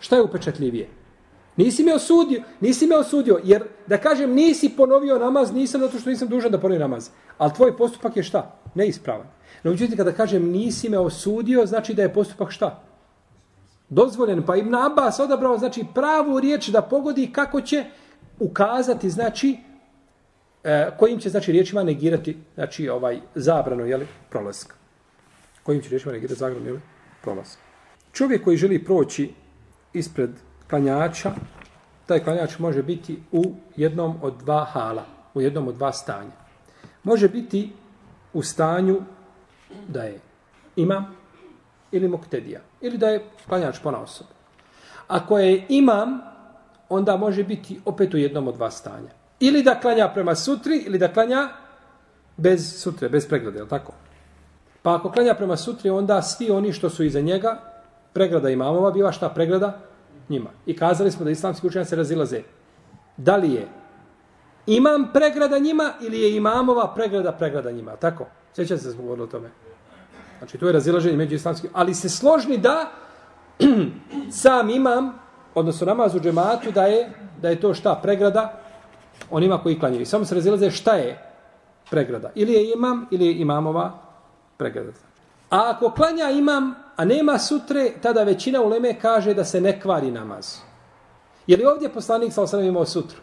Šta 0.00 0.16
je 0.16 0.22
upečatljivije? 0.22 0.88
Nisi 1.56 1.84
me 1.84 1.94
osudio, 1.94 2.42
nisi 2.60 2.86
me 2.86 2.96
osudio, 2.96 3.40
jer 3.44 3.62
da 3.86 3.98
kažem 3.98 4.34
nisi 4.34 4.68
ponovio 4.76 5.18
namaz, 5.18 5.52
nisam 5.52 5.80
zato 5.80 5.98
što 5.98 6.10
nisam 6.10 6.28
dužan 6.28 6.52
da 6.52 6.60
ponovim 6.60 6.80
namaz. 6.80 7.10
Ali 7.38 7.52
tvoj 7.52 7.76
postupak 7.76 8.16
je 8.16 8.22
šta? 8.22 8.60
Neispravan. 8.74 9.26
No, 9.62 9.70
međutim, 9.70 9.96
kada 9.96 10.12
kažem 10.12 10.50
nisi 10.50 10.88
me 10.88 10.98
osudio, 10.98 11.66
znači 11.66 11.94
da 11.94 12.02
je 12.02 12.12
postupak 12.12 12.50
šta? 12.50 12.82
Dozvoljen. 13.88 14.42
Pa 14.46 14.56
Ibn 14.56 14.74
Abbas 14.74 15.20
odabrao, 15.20 15.58
znači, 15.58 15.84
pravu 15.94 16.40
riječ 16.40 16.68
da 16.68 16.82
pogodi 16.82 17.32
kako 17.32 17.60
će 17.60 17.84
ukazati, 18.38 19.10
znači, 19.10 19.56
e, 20.64 20.90
kojim 20.98 21.20
će, 21.20 21.28
znači, 21.28 21.52
riječima 21.52 21.82
negirati, 21.82 22.36
znači, 22.54 22.88
ovaj, 22.88 23.20
zabrano, 23.34 23.84
jeli, 23.84 24.06
prolaska. 24.30 24.74
Kojim 25.62 25.82
će 25.82 25.88
riječima 25.88 26.12
negirati 26.12 26.38
zabrano, 26.38 26.66
jeli, 26.66 26.80
prolaska. 27.22 27.62
Čovjek 28.12 28.44
koji 28.44 28.56
želi 28.56 28.84
proći 28.84 29.30
ispred 29.92 30.30
klanjača, 30.70 31.32
taj 32.06 32.24
klanjač 32.24 32.58
može 32.58 32.82
biti 32.82 33.22
u 33.32 33.44
jednom 33.76 34.18
od 34.22 34.34
dva 34.44 34.64
hala, 34.64 35.04
u 35.34 35.40
jednom 35.40 35.68
od 35.68 35.74
dva 35.74 35.92
stanja. 35.92 36.36
Može 37.02 37.28
biti 37.28 37.72
u 38.32 38.42
stanju 38.42 39.00
da 39.88 40.02
je 40.02 40.20
imam 40.76 41.16
ili 41.92 42.08
muktedija, 42.08 42.60
ili 42.80 42.98
da 42.98 43.08
je 43.08 43.24
klanjač 43.48 43.78
pona 43.82 44.00
osoba. 44.00 44.30
Ako 45.08 45.38
je 45.38 45.66
imam, 45.68 46.20
onda 46.88 47.16
može 47.16 47.44
biti 47.44 47.80
opet 47.84 48.14
u 48.14 48.16
jednom 48.16 48.48
od 48.48 48.54
dva 48.54 48.70
stanja. 48.70 49.10
Ili 49.40 49.62
da 49.62 49.80
klanja 49.80 50.08
prema 50.08 50.34
sutri, 50.34 50.76
ili 50.86 50.98
da 50.98 51.12
klanja 51.12 51.48
bez 52.36 52.82
sutre, 52.82 53.08
bez 53.08 53.28
pregrade, 53.28 53.58
je 53.58 53.68
tako? 53.68 53.92
Pa 54.82 54.94
ako 54.94 55.10
klanja 55.10 55.34
prema 55.34 55.56
sutri, 55.56 55.90
onda 55.90 56.22
svi 56.22 56.50
oni 56.50 56.72
što 56.72 56.90
su 56.90 57.04
iza 57.04 57.20
njega, 57.20 57.60
pregrada 58.12 58.50
imamova, 58.50 58.90
biva 58.90 59.12
šta 59.12 59.28
pregrada? 59.28 59.78
Njima. 60.28 60.50
I 60.66 60.76
kazali 60.76 61.10
smo 61.10 61.24
da 61.24 61.30
islamski 61.30 61.66
učenjaci 61.66 61.88
se 61.88 61.96
razilaze. 61.96 62.42
Da 63.16 63.36
li 63.36 63.52
je 63.52 63.68
imam 64.66 65.10
pregrada 65.12 65.58
njima 65.58 65.92
ili 66.00 66.20
je 66.20 66.36
imamova 66.36 66.94
pregrada 66.94 67.32
pregrada 67.32 67.70
njima. 67.70 67.96
Tako? 67.96 68.26
Sjećate 68.54 68.82
se 68.82 68.92
smo 68.92 69.02
govorili 69.02 69.24
o 69.24 69.30
tome. 69.30 69.50
Znači, 70.38 70.58
to 70.58 70.66
je 70.66 70.72
razilaženje 70.72 71.16
među 71.16 71.34
islamskim. 71.34 71.70
Ali 71.72 71.94
se 71.94 72.08
složni 72.08 72.58
da 72.58 72.90
sam 74.42 74.70
imam, 74.70 75.18
odnosno 75.54 75.86
namaz 75.86 76.14
u 76.14 76.20
džematu, 76.20 76.70
da 76.70 76.84
je, 76.84 77.10
da 77.42 77.48
je 77.48 77.60
to 77.60 77.74
šta? 77.74 78.00
Pregrada 78.02 78.60
onima 79.30 79.58
koji 79.58 79.78
klanjaju. 79.78 80.06
Samo 80.06 80.24
se 80.24 80.34
razilaze 80.34 80.70
šta 80.70 80.94
je 80.94 81.18
pregrada. 81.90 82.30
Ili 82.34 82.52
je 82.52 82.72
imam, 82.72 83.06
ili 83.10 83.26
je 83.26 83.38
imamova 83.38 83.92
pregrada. 84.56 84.92
A 85.50 85.70
ako 85.70 85.90
klanja 85.90 86.30
imam, 86.30 86.74
a 86.96 87.04
nema 87.04 87.38
sutre, 87.38 87.92
tada 88.02 88.22
većina 88.22 88.62
uleme 88.62 89.00
kaže 89.00 89.34
da 89.34 89.44
se 89.44 89.60
ne 89.60 89.80
kvari 89.80 90.10
namaz. 90.10 90.56
Je 91.46 91.56
li 91.56 91.64
ovdje 91.64 91.88
poslanik 91.88 92.32
sa 92.32 92.42
osam 92.42 92.64
imao 92.64 92.86
sutru? 92.86 93.18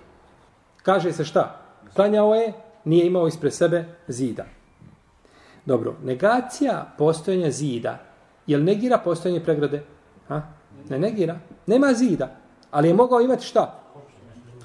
Kaže 0.84 1.12
se 1.12 1.26
šta? 1.26 1.60
Klanjao 1.96 2.36
je, 2.36 2.54
nije 2.86 3.06
imao 3.06 3.28
ispred 3.28 3.54
sebe 3.54 3.86
zida. 4.08 4.46
Dobro, 5.66 5.96
negacija 6.04 6.94
postojanja 6.98 7.52
zida, 7.52 8.00
je 8.48 8.58
li 8.58 8.64
negira 8.64 8.98
postojanje 8.98 9.44
pregrade? 9.44 9.84
Ha? 10.28 10.42
Ne 10.90 11.00
negira. 11.00 11.40
Nema 11.68 11.94
zida. 11.94 12.36
Ali 12.72 12.88
je 12.88 12.94
mogao 12.94 13.22
imati 13.22 13.46
šta? 13.46 13.80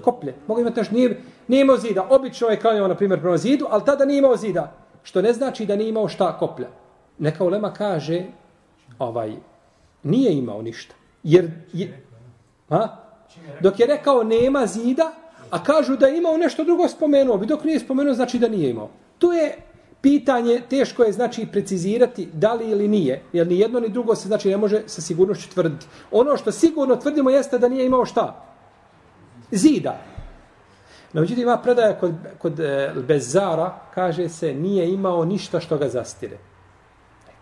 Koplje. 0.03 0.35
Mogao 0.47 0.61
imati 0.61 0.81
nešto. 0.81 0.95
Nije, 0.95 1.21
nije 1.49 1.61
imao 1.61 1.77
zida. 1.77 2.07
Obično 2.11 2.49
je 2.49 2.61
klanjao, 2.61 2.89
na 2.89 2.95
primjer, 2.95 3.21
prema 3.21 3.37
zidu, 3.37 3.67
ali 3.71 3.85
tada 3.85 4.05
nije 4.05 4.19
imao 4.19 4.37
zida. 4.37 4.73
Što 5.03 5.23
ne 5.23 5.33
znači 5.33 5.67
da 5.67 5.77
nije 5.77 5.89
imao 5.89 6.09
šta 6.09 6.39
koplja 6.39 6.69
neka 7.19 7.45
ulema 7.45 7.73
kaže 7.73 8.25
ovaj 8.99 9.37
nije 10.03 10.39
imao 10.39 10.63
ništa. 10.63 10.95
Jer 11.23 11.51
je, 11.73 12.03
a? 12.71 12.87
dok 13.61 13.81
je 13.81 13.87
rekao 13.87 14.25
nema 14.25 14.67
zida, 14.67 15.13
a 15.51 15.65
kažu 15.65 15.97
da 15.97 16.07
je 16.07 16.19
imao 16.19 16.37
nešto 16.37 16.65
drugo 16.65 16.89
spomenuo, 16.89 17.39
bi 17.39 17.47
dok 17.47 17.65
nije 17.65 17.81
spomenuo 17.81 18.15
znači 18.15 18.39
da 18.39 18.49
nije 18.49 18.71
imao. 18.71 18.91
To 19.19 19.33
je 19.33 19.57
pitanje, 20.01 20.63
teško 20.71 21.03
je 21.03 21.13
znači 21.13 21.47
precizirati 21.47 22.29
da 22.33 22.55
li 22.55 22.71
ili 22.71 22.89
nije, 22.89 23.23
jer 23.33 23.47
ni 23.47 23.59
jedno 23.59 23.81
ni 23.81 23.89
drugo 23.89 24.15
se 24.15 24.29
znači 24.29 24.49
ne 24.49 24.57
može 24.57 24.83
sa 24.87 25.01
sigurnošću 25.01 25.51
tvrditi. 25.51 25.87
Ono 26.11 26.37
što 26.37 26.53
sigurno 26.53 26.97
tvrdimo 26.97 27.31
jeste 27.31 27.59
da 27.59 27.69
nije 27.69 27.87
imao 27.87 28.05
šta? 28.05 28.45
Zida. 29.51 29.99
No, 31.13 31.21
međutim, 31.21 31.43
ima 31.43 31.57
predaja 31.59 31.99
kod, 31.99 32.15
kod 32.39 32.61
e, 32.61 32.93
Bezara, 33.09 33.81
kaže 33.95 34.29
se, 34.29 34.55
nije 34.55 34.93
imao 34.93 35.25
ništa 35.25 35.61
što 35.61 35.79
ga 35.79 35.89
zastire. 35.89 36.39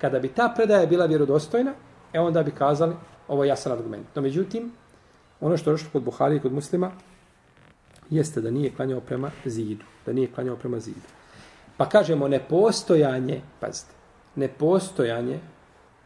Kada 0.01 0.19
bi 0.19 0.29
ta 0.29 0.53
predaja 0.57 0.87
bila 0.87 1.07
vjerodostojna, 1.07 1.75
e 2.13 2.21
onda 2.21 2.43
bi 2.43 2.51
kazali 2.51 2.95
ovo 3.29 3.45
je 3.45 3.49
jasan 3.49 3.73
argument. 3.73 4.07
No 4.15 4.23
međutim, 4.23 4.73
ono 5.41 5.57
što 5.57 5.71
je 5.71 5.77
kod 5.93 6.03
Buhari 6.03 6.37
i 6.37 6.41
kod 6.41 6.53
muslima, 6.53 6.91
jeste 8.11 8.41
da 8.41 8.51
nije 8.51 8.71
klanjao 8.71 9.01
prema 9.01 9.31
zidu. 9.45 9.85
Da 10.07 10.13
nije 10.13 10.33
klanjao 10.33 10.57
prema 10.57 10.81
zidu. 10.81 11.07
Pa 11.77 11.89
kažemo 11.89 12.29
nepostojanje, 12.29 13.41
pazite, 13.61 13.93
nepostojanje 14.35 15.41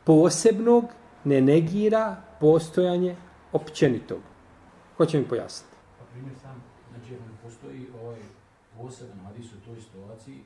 posebnog 0.05 0.85
ne 1.25 1.41
negira 1.41 2.17
postojanje 2.41 3.17
općenitog. 3.53 4.19
Ko 4.97 5.07
će 5.07 5.19
mi 5.19 5.29
pojasniti? 5.29 5.77
Pa 5.99 6.05
primjer 6.13 6.35
sam, 6.43 6.63
znači 6.91 7.13
ne 7.13 7.37
postoji 7.43 7.87
ovaj 8.03 8.19
poseban 8.77 9.19
hadis 9.19 9.47
u 9.53 9.61
toj 9.65 9.81
situaciji, 9.81 10.41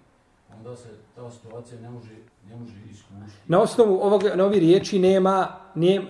onda 0.56 0.76
se 0.76 0.88
ta 1.14 1.30
situacija 1.30 1.80
ne 1.80 1.90
može, 1.90 2.10
ne 2.48 2.56
može 2.56 2.72
iskušiti. 2.90 3.42
Na 3.46 3.60
osnovu 3.60 3.98
ovog, 4.02 4.22
na 4.34 4.44
ovi 4.44 4.60
riječi 4.60 4.98
nema, 4.98 5.48
nije, 5.74 6.00
uh, 6.00 6.06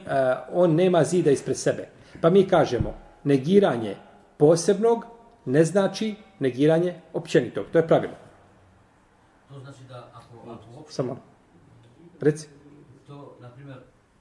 on 0.52 0.74
nema 0.74 1.04
zida 1.04 1.30
ispred 1.30 1.56
sebe. 1.56 1.88
Pa 2.20 2.30
mi 2.30 2.48
kažemo, 2.48 2.94
negiranje 3.24 3.96
posebnog 4.36 5.04
ne 5.44 5.64
znači 5.64 6.14
negiranje 6.38 7.00
općenitog. 7.12 7.66
To 7.72 7.78
je 7.78 7.86
pravilo. 7.86 8.14
To 9.48 9.58
znači 9.60 9.84
da 9.88 10.08
ako, 10.12 10.50
ako 10.50 10.64
uopšte, 10.76 10.92
Samo. 10.92 11.16
Reci. 12.20 12.48
to, 13.06 13.36
na 13.40 13.50
primjer, 13.50 13.78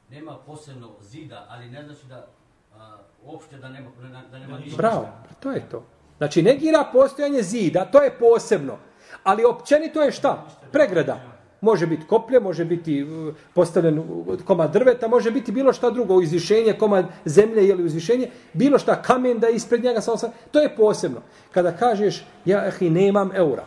nema 0.09 0.37
posebno 0.45 0.89
zida, 1.01 1.45
ali 1.49 1.69
ne 1.69 1.83
znači 1.83 2.07
da 2.07 2.27
a, 2.75 2.97
uopšte 3.23 3.57
da 3.57 3.69
nema, 3.69 3.89
da 4.31 4.39
nema 4.39 4.57
ništa. 4.59 4.77
Bravo, 4.77 5.07
to 5.39 5.51
je 5.51 5.69
to. 5.69 5.83
Znači, 6.23 6.41
negira 6.41 6.85
postojanje 6.93 7.41
zida, 7.41 7.85
to 7.85 8.03
je 8.03 8.11
posebno. 8.19 8.77
Ali 9.23 9.43
općenito 9.43 10.01
je 10.01 10.11
šta? 10.11 10.47
Pregrada. 10.71 11.19
Može 11.61 11.87
biti 11.87 12.07
koplje, 12.07 12.39
može 12.39 12.65
biti 12.65 12.99
e, 13.01 13.33
postavljen 13.53 14.03
komad 14.45 14.73
drveta, 14.73 15.07
može 15.07 15.31
biti 15.31 15.51
bilo 15.51 15.73
šta 15.73 15.89
drugo, 15.89 16.21
izvišenje, 16.21 16.73
komad 16.79 17.05
zemlje 17.25 17.67
ili 17.67 17.83
uzvišenje, 17.83 18.29
bilo 18.53 18.79
šta, 18.79 19.01
kamen 19.01 19.39
da 19.39 19.47
je 19.47 19.55
ispred 19.55 19.83
njega, 19.83 20.01
sam, 20.01 20.17
sam, 20.17 20.31
to 20.51 20.61
je 20.61 20.75
posebno. 20.75 21.21
Kada 21.51 21.71
kažeš, 21.71 22.23
ja 22.45 22.67
ehi, 22.67 22.89
nemam 22.89 23.31
eura, 23.35 23.63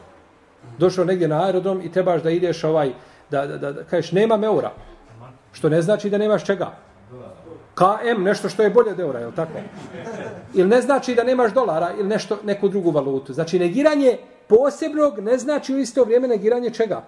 došao 0.79 1.05
negdje 1.05 1.29
na 1.29 1.45
aerodrom 1.45 1.83
i 1.83 1.93
trebaš 1.93 2.23
da 2.23 2.31
ideš 2.31 2.65
ovaj, 2.65 2.93
da, 3.31 3.47
da, 3.47 3.59
da, 3.59 3.73
da 3.73 3.85
kažeš, 3.85 4.13
nemam 4.13 4.45
eura, 4.45 4.73
što 5.53 5.69
ne 5.69 5.83
znači 5.83 6.11
da 6.11 6.19
nemaš 6.19 6.45
čega. 6.45 6.73
KM, 7.77 8.23
nešto 8.23 8.49
što 8.49 8.63
je 8.63 8.71
bolje 8.71 8.91
od 8.91 9.01
eura, 9.01 9.19
je 9.21 9.27
li 9.27 9.35
tako? 9.35 9.59
Ili 10.55 10.69
ne 10.69 10.81
znači 10.81 11.15
da 11.15 11.25
nemaš 11.25 11.53
dolara 11.53 11.91
ili 11.99 12.09
nešto, 12.09 12.39
neku 12.45 12.69
drugu 12.69 12.91
valutu. 12.91 13.33
Znači, 13.33 13.59
negiranje 13.59 14.19
posebnog 14.47 15.19
ne 15.19 15.39
znači 15.39 15.75
u 15.75 15.79
isto 15.79 16.05
vrijeme 16.05 16.29
negiranje 16.29 16.71
čega? 16.71 17.05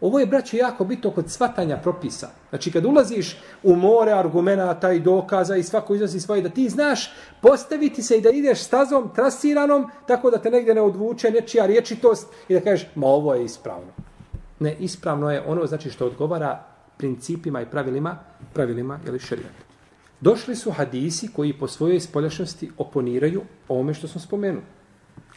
Ovo 0.00 0.18
je, 0.18 0.26
braće, 0.26 0.56
jako 0.56 0.84
bitno 0.84 1.10
kod 1.10 1.30
svatanja 1.30 1.76
propisa. 1.76 2.28
Znači, 2.48 2.72
kad 2.72 2.84
ulaziš 2.84 3.38
u 3.62 3.76
more 3.76 4.12
argumenta 4.12 4.92
i 4.92 5.00
dokaza 5.00 5.56
i 5.56 5.62
svako 5.62 5.94
iznosi 5.94 6.20
svoje, 6.20 6.42
da 6.42 6.48
ti 6.48 6.68
znaš 6.68 7.12
postaviti 7.40 8.02
se 8.02 8.18
i 8.18 8.20
da 8.20 8.30
ideš 8.30 8.64
stazom 8.64 9.10
trasiranom, 9.14 9.90
tako 10.06 10.30
da 10.30 10.38
te 10.38 10.50
negdje 10.50 10.74
ne 10.74 10.80
odvuče 10.80 11.30
nečija 11.30 11.66
riječitost 11.66 12.28
i 12.48 12.54
da 12.54 12.60
kažeš, 12.60 12.88
ma 12.94 13.06
ovo 13.06 13.34
je 13.34 13.44
ispravno. 13.44 13.92
Ne, 14.58 14.76
ispravno 14.80 15.30
je 15.30 15.42
ono 15.46 15.66
znači 15.66 15.90
što 15.90 16.06
odgovara 16.06 16.64
principima 16.96 17.60
i 17.62 17.66
pravilima, 17.66 18.18
pravilima 18.52 19.00
ili 19.06 19.18
šerijata. 19.18 19.65
Došli 20.20 20.56
su 20.56 20.70
hadisi 20.70 21.28
koji 21.32 21.58
po 21.58 21.68
svojoj 21.68 22.00
spoljašnosti 22.00 22.70
oponiraju 22.78 23.42
ovome 23.68 23.94
što 23.94 24.08
smo 24.08 24.20
spomenuli. 24.20 24.64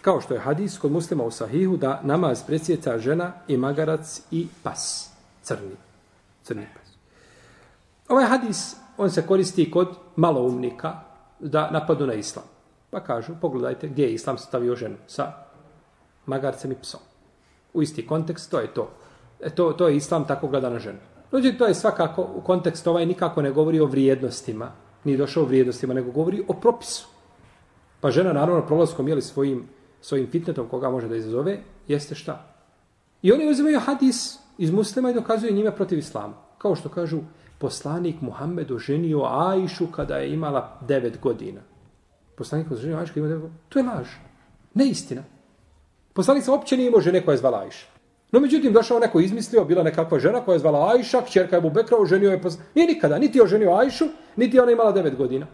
Kao 0.01 0.21
što 0.21 0.33
je 0.33 0.39
hadis 0.39 0.77
kod 0.77 0.91
muslima 0.91 1.23
u 1.23 1.31
sahihu 1.31 1.77
da 1.77 2.01
namaz 2.03 2.43
presjeca 2.47 2.97
žena 2.97 3.33
i 3.47 3.57
magarac 3.57 4.21
i 4.31 4.47
pas. 4.63 5.09
Crni. 5.41 5.75
Crni 6.43 6.67
pas. 6.73 6.89
Ovaj 8.07 8.25
hadis, 8.25 8.75
on 8.97 9.11
se 9.11 9.27
koristi 9.27 9.71
kod 9.71 9.87
maloumnika 10.15 10.93
da 11.39 11.71
napadu 11.71 12.07
na 12.07 12.13
islam. 12.13 12.45
Pa 12.89 12.99
kažu, 12.99 13.33
pogledajte 13.41 13.87
gdje 13.87 14.03
je 14.03 14.13
islam 14.13 14.37
stavio 14.37 14.75
ženu 14.75 14.95
sa 15.07 15.33
magarcem 16.25 16.71
i 16.71 16.75
psom. 16.81 16.99
U 17.73 17.81
isti 17.81 18.07
kontekst, 18.07 18.51
to 18.51 18.59
je 18.59 18.73
to. 18.73 18.89
E, 19.39 19.49
to, 19.49 19.73
to 19.73 19.87
je 19.87 19.97
islam 19.97 20.27
tako 20.27 20.47
gleda 20.47 20.69
na 20.69 20.79
ženu. 20.79 20.99
Dođe, 21.31 21.57
to 21.57 21.65
je 21.65 21.73
svakako, 21.73 22.27
u 22.35 22.41
kontekst 22.41 22.87
ovaj 22.87 23.05
nikako 23.05 23.41
ne 23.41 23.51
govori 23.51 23.79
o 23.79 23.85
vrijednostima, 23.85 24.71
ni 25.03 25.17
došao 25.17 25.43
o 25.43 25.45
vrijednostima, 25.45 25.93
nego 25.93 26.11
govori 26.11 26.43
o 26.47 26.53
propisu. 26.53 27.07
Pa 28.01 28.11
žena, 28.11 28.33
naravno, 28.33 28.65
prolazkom, 28.65 29.07
jeli 29.07 29.21
svojim, 29.21 29.67
svojim 30.01 30.27
fitnetom, 30.31 30.67
koga 30.67 30.89
može 30.89 31.07
da 31.07 31.15
izazove, 31.15 31.59
jeste 31.87 32.15
šta? 32.15 32.45
I 33.21 33.31
oni 33.31 33.49
uzimaju 33.49 33.79
hadis 33.79 34.37
iz 34.57 34.71
muslima 34.71 35.09
i 35.09 35.13
dokazuju 35.13 35.53
njime 35.53 35.75
protiv 35.75 35.99
islama. 35.99 36.33
Kao 36.57 36.75
što 36.75 36.89
kažu, 36.89 37.19
poslanik 37.57 38.21
Muhammed 38.21 38.71
oženio 38.71 39.23
Ajšu 39.23 39.87
kada 39.91 40.15
je 40.15 40.33
imala 40.33 40.79
devet 40.87 41.19
godina. 41.21 41.61
Poslanik 42.35 42.71
oženio 42.71 42.97
Ajšu 42.97 43.13
kada 43.13 43.19
je 43.19 43.27
imala 43.27 43.37
devet 43.37 43.41
godina. 43.41 43.69
To 43.69 43.79
je 43.79 43.85
laž. 43.85 44.07
Neistina. 44.73 45.23
Poslanik 46.13 46.43
se 46.43 46.51
uopće 46.51 46.77
nije 46.77 46.87
imao 46.87 47.01
žene 47.01 47.25
koja 47.25 47.33
je 47.33 47.37
zvala 47.37 47.59
Ajša. 47.59 47.98
No, 48.31 48.39
međutim, 48.39 48.73
došao 48.73 48.99
neko 48.99 49.19
izmislio, 49.19 49.65
bila 49.65 49.83
nekakva 49.83 50.19
žena 50.19 50.41
koja 50.41 50.55
je 50.55 50.59
zvala 50.59 50.91
Ajša, 50.93 51.21
kćerka 51.21 51.55
je 51.55 51.61
Bubekra, 51.61 51.97
oženio 51.97 52.31
je, 52.31 52.41
pos... 52.41 52.57
nije 52.75 52.87
nikada, 52.87 53.17
niti 53.17 53.37
je 53.37 53.43
oženio 53.43 53.73
Ajšu, 53.73 54.05
niti 54.35 54.57
je 54.57 54.63
ona 54.63 54.71
imala 54.71 54.91
devet 54.91 55.15
godina. 55.15 55.47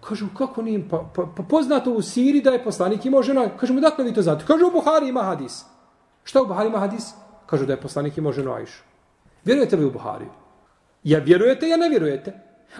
Kažu, 0.00 0.26
kako 0.38 0.62
nije, 0.62 0.88
pa, 0.90 1.10
pa, 1.14 1.26
pa 1.36 1.42
poznato 1.42 1.92
u 1.92 2.02
Siri 2.02 2.40
da 2.40 2.50
je 2.50 2.64
poslanik 2.64 3.04
imao 3.04 3.22
žena, 3.22 3.48
kažemo, 3.56 3.80
dakle 3.80 4.04
vi 4.04 4.14
to 4.14 4.22
znate? 4.22 4.44
Kažu, 4.46 4.66
u 4.66 4.70
Buhari 4.70 5.08
ima 5.08 5.22
hadis. 5.22 5.64
Šta 6.24 6.42
u 6.42 6.46
Buhari 6.46 6.68
ima 6.68 6.78
hadis? 6.78 7.10
Kažu 7.46 7.66
da 7.66 7.72
je 7.72 7.80
poslanik 7.80 8.18
imao 8.18 8.32
ženu 8.32 8.52
Ajšu. 8.52 8.82
Vjerujete 9.44 9.76
li 9.76 9.84
u 9.84 9.90
Buhari? 9.90 10.26
Ja 11.04 11.18
vjerujete, 11.18 11.68
ja 11.68 11.76
ne 11.76 11.88
vjerujete. 11.88 12.32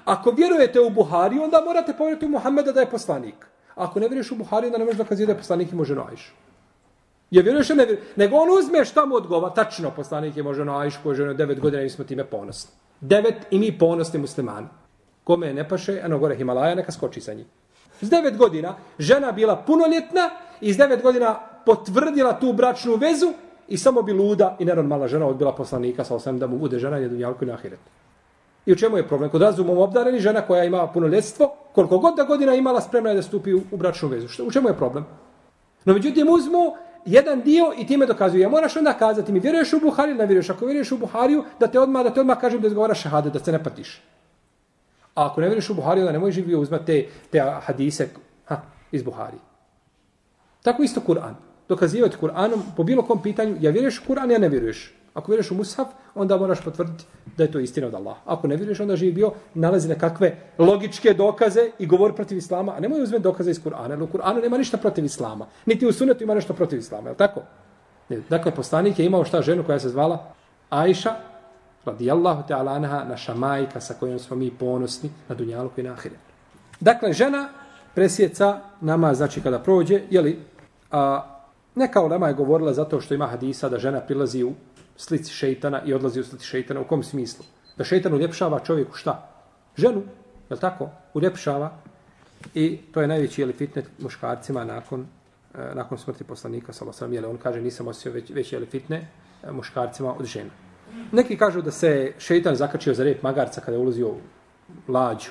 Ako 0.05 0.31
vjerujete 0.31 0.81
u 0.81 0.91
Buhari, 0.91 1.39
onda 1.39 1.61
morate 1.61 1.93
povjeriti 1.93 2.27
u 2.27 2.29
Muhammeda 2.29 2.73
da 2.73 2.81
je 2.81 2.91
poslanik. 2.91 3.47
Ako 3.75 4.01
ne 4.01 4.09
vjeruješ 4.09 4.33
u 4.33 4.37
Buhari, 4.37 4.67
onda 4.67 4.79
ne 4.79 4.85
možeš 4.85 4.99
dokazati 4.99 5.27
da 5.27 5.33
je 5.33 5.39
poslanik 5.39 5.73
imao 5.73 5.85
ženu 5.85 6.03
Ajšu. 6.11 6.33
Je 7.35 7.43
vjeruješ 7.43 7.71
ili 7.71 7.77
ne 7.77 7.85
vjeruješ? 7.85 8.09
Nego 8.17 8.37
on 8.37 8.49
uzme 8.59 8.85
šta 8.85 9.07
mu 9.07 9.15
odgova. 9.15 9.51
Tačno, 9.51 9.91
poslanik 9.91 10.37
je 10.37 10.43
možda 10.43 10.65
na 10.65 10.79
Ajšu 10.81 10.99
koji 11.03 11.13
je 11.13 11.17
ženo 11.17 11.35
devet 11.35 11.61
godina 11.61 11.83
i 11.83 11.85
mi 11.85 11.91
smo 11.91 12.05
time 12.05 12.25
ponosni. 12.25 12.71
Devet 13.01 13.47
i 13.51 13.59
mi 13.59 13.79
ponosni 13.79 14.21
muslimani. 14.21 14.67
Kome 15.25 15.55
ne 15.55 15.69
paše, 15.69 16.01
ano 16.05 16.19
gore 16.19 16.37
Himalaja, 16.37 16.75
neka 16.75 16.93
skoči 16.93 17.21
sa 17.21 17.35
njim. 17.35 17.47
S 18.01 18.11
devet 18.11 18.37
godina 18.37 18.77
žena 18.99 19.33
bila 19.33 19.57
punoljetna 19.57 20.31
i 20.61 20.73
s 20.73 20.77
devet 20.77 21.03
godina 21.03 21.35
potvrdila 21.67 22.39
tu 22.39 22.53
bračnu 22.53 22.95
vezu 22.97 23.33
i 23.69 23.79
samo 23.79 24.03
bi 24.03 24.13
luda 24.13 24.57
i 24.59 24.65
nenormalna 24.65 25.09
žena 25.09 25.27
odbila 25.27 25.55
poslanika 25.55 26.05
sa 26.05 26.15
osam 26.15 26.39
da 26.39 26.47
mu 26.47 26.59
bude 26.59 26.79
žena 26.79 26.97
jedu 26.97 27.15
dunjalku 27.15 27.45
i 27.45 27.49
na 27.49 27.55
ahiret. 27.55 27.81
I 28.67 28.73
u 28.73 28.77
čemu 28.77 28.97
je 28.97 29.09
problem? 29.09 29.31
Kod 29.31 29.43
razumom 29.43 29.79
obdareni 29.79 30.21
žena 30.21 30.47
koja 30.47 30.65
ima 30.65 30.87
punoljetstvo, 30.87 31.51
koliko 31.73 31.99
god 31.99 32.17
da 32.17 32.23
godina 32.23 32.55
imala 32.55 32.81
spremna 32.81 33.11
je 33.11 33.17
da 33.17 33.23
stupi 33.23 33.55
u, 33.55 33.63
u 33.71 33.77
bračnu 33.77 34.09
vezu. 34.09 34.29
Što, 34.29 34.45
u 34.45 34.51
čemu 34.51 34.69
je 34.69 34.77
problem? 34.77 35.05
No 35.85 35.95
međutim 35.95 36.29
uzmu 36.29 36.75
jedan 37.07 37.43
dio 37.43 37.73
i 37.79 37.87
time 37.87 38.07
dokazuje. 38.07 38.43
Ja 38.43 38.49
moraš 38.49 38.77
onda 38.77 38.93
kazati 38.93 39.33
mi 39.33 39.41
vjeruješ 39.41 39.73
u 39.73 39.81
Buhari 39.81 40.11
ili 40.11 40.19
ne 40.19 40.27
vjeruješ. 40.27 40.51
Ako 40.51 40.67
vjeruješ 40.67 40.93
u 40.93 40.99
Buhariju, 40.99 41.45
da 41.61 41.67
te 41.67 41.81
odmah, 41.81 42.05
da 42.05 42.11
te 42.11 42.21
odmah 42.21 42.41
kažem 42.41 42.61
da 42.61 42.67
izgovaraš 42.67 43.03
šehade, 43.03 43.31
da 43.31 43.39
se 43.39 43.53
ne 43.53 43.65
patiš. 43.65 44.03
A 45.15 45.27
ako 45.27 45.41
ne 45.41 45.47
vjeruješ 45.47 45.71
u 45.71 45.75
Buhariju, 45.75 46.03
onda 46.03 46.13
nemoj 46.13 46.33
živio 46.33 46.61
uzmati 46.61 46.85
te, 46.87 47.07
te 47.31 47.41
hadise 47.41 48.09
ha, 48.45 48.61
iz 48.93 49.03
Buhari. 49.03 49.39
Tako 50.63 50.83
isto 50.83 51.01
Kur'an. 51.01 51.35
Dokazivati 51.69 52.17
Kur'anom 52.21 52.61
po 52.77 52.83
bilo 52.83 53.03
kom 53.03 53.23
pitanju, 53.23 53.57
ja 53.61 53.71
vjeruješ 53.71 53.99
u 53.99 54.13
Kur'an, 54.13 54.31
ja 54.31 54.39
ne 54.39 54.49
vjeruješ. 54.49 54.95
Ako 55.15 55.33
vjeruješ 55.33 55.51
u 55.51 55.55
Musaf, 55.55 55.89
onda 56.15 56.37
moraš 56.37 56.65
potvrditi 56.65 57.05
da 57.37 57.43
je 57.43 57.53
to 57.53 57.59
istina 57.59 57.87
od 57.87 57.95
Allaha. 57.95 58.21
Ako 58.25 58.47
ne 58.49 58.57
vjeruješ, 58.57 58.81
onda 58.81 58.97
živi 58.97 59.13
bio, 59.13 59.33
nalazi 59.55 59.89
nekakve 59.89 60.37
logičke 60.59 61.15
dokaze 61.15 61.71
i 61.79 61.87
govori 61.87 62.15
protiv 62.15 62.39
Islama. 62.39 62.75
A 62.77 62.81
nemoj 62.81 63.03
uzmeti 63.03 63.23
dokaze 63.23 63.51
iz 63.51 63.63
Kur'ana, 63.65 63.91
jer 63.91 64.03
u 64.03 64.07
Kur'anu 64.07 64.43
nema 64.43 64.59
ništa 64.59 64.77
protiv 64.77 65.05
Islama. 65.05 65.47
Niti 65.67 65.87
u 65.87 65.93
sunetu 65.93 66.25
ima 66.25 66.35
nešto 66.35 66.55
protiv 66.55 66.79
Islama, 66.79 67.09
je 67.09 67.17
tako? 67.17 67.43
Dakle, 68.31 68.55
poslanik 68.55 68.99
je 68.99 69.07
imao 69.07 69.25
šta 69.25 69.43
ženu 69.43 69.65
koja 69.65 69.79
se 69.79 69.89
zvala 69.89 70.35
Ajša, 70.71 71.15
radijallahu 71.85 72.43
ta'ala 72.49 72.77
anha, 72.77 73.05
naša 73.09 73.35
majka 73.35 73.81
sa 73.81 73.95
kojom 73.95 74.19
smo 74.19 74.37
mi 74.37 74.51
ponosni 74.51 75.11
na 75.29 75.35
dunjalu 75.35 75.71
i 75.77 75.83
na 75.83 75.93
ahiret. 75.93 76.19
Dakle, 76.81 77.13
žena 77.13 77.49
presjeca 77.95 78.61
nama, 78.81 79.15
znači 79.15 79.41
kada 79.41 79.59
prođe, 79.59 80.03
jeli, 80.11 80.39
a, 80.91 81.23
neka 81.75 82.03
olema 82.03 82.29
je 82.29 82.35
govorila 82.35 82.73
zato 82.73 83.01
što 83.01 83.15
ima 83.15 83.27
hadisa 83.27 83.69
da 83.69 83.79
žena 83.79 84.01
prilazi 84.01 84.45
u 84.45 84.53
slici 84.97 85.33
šeitana 85.33 85.83
i 85.85 85.95
odlazi 85.95 86.21
u 86.21 86.25
slici 86.25 86.47
šeitana. 86.47 86.81
U 86.81 86.85
kom 86.85 87.03
smislu? 87.03 87.45
Da 87.77 87.85
šeitan 87.85 88.15
uljepšava 88.15 88.61
čovjeku 88.61 88.95
šta? 88.95 89.31
Ženu, 89.77 90.03
je 90.51 90.61
tako? 90.61 90.91
Uljepšava. 91.15 91.73
I 92.55 92.77
to 92.93 93.01
je 93.01 93.09
najveći 93.09 93.43
jeli, 93.43 93.53
fitnet 93.53 93.91
muškarcima 93.99 94.65
nakon, 94.65 95.07
e, 95.55 95.75
nakon 95.75 95.99
smrti 95.99 96.25
poslanika. 96.25 96.73
Sam, 96.73 97.13
jeli, 97.13 97.27
on 97.27 97.37
kaže 97.37 97.61
nisam 97.61 97.89
osio 97.89 98.13
već, 98.13 98.31
već 98.31 98.53
jeli, 98.53 98.67
fitne 98.67 99.09
e, 99.43 99.53
muškarcima 99.53 100.15
od 100.15 100.27
žena. 100.27 100.51
Neki 101.13 101.37
kažu 101.37 101.63
da 101.63 101.71
se 101.71 102.13
šeitan 102.19 102.57
zakačio 102.57 102.95
za 102.95 103.05
rep 103.05 103.23
magarca 103.23 103.61
kada 103.61 103.77
je 103.77 103.83
ulazio 103.83 104.09
u 104.09 104.19
lađu. 104.89 105.31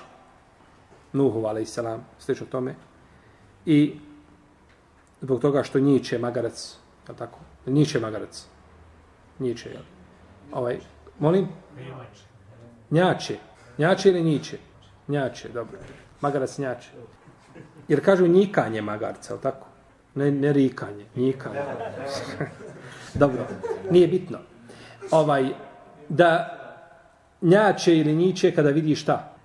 Nuhu, 1.13 1.45
ale 1.45 1.61
i 1.61 1.65
selam, 1.65 2.05
slično 2.19 2.47
tome. 2.51 2.75
I 3.65 3.95
zbog 5.21 5.41
toga 5.41 5.63
što 5.63 5.79
njiče 5.79 6.19
magarac, 6.19 6.77
je 7.09 7.15
tako? 7.15 7.39
Njiče 7.65 7.99
magarac. 7.99 8.47
Njiče, 9.43 9.69
jel? 9.69 9.81
Ovaj, 10.51 10.79
molim? 11.19 11.47
Njače. 12.91 13.37
Njače 13.77 14.09
ili 14.09 14.23
njiče? 14.23 14.57
Njače, 15.07 15.49
dobro. 15.49 15.77
Magarac 16.21 16.57
njače. 16.57 16.89
Jer 17.87 18.05
kažu 18.05 18.27
njikanje 18.27 18.81
magarca, 18.81 19.33
je 19.33 19.41
tako? 19.41 19.67
Ne, 20.15 20.31
ne 20.31 20.53
rikanje, 20.53 21.05
njikanje. 21.15 21.59
dobro, 23.21 23.47
nije 23.91 24.07
bitno. 24.07 24.39
Ovaj, 25.11 25.49
da 26.09 26.59
njače 27.41 27.97
ili 27.97 28.15
njiče 28.15 28.55
kada 28.55 28.69
vidi 28.69 28.95
šta? 28.95 29.35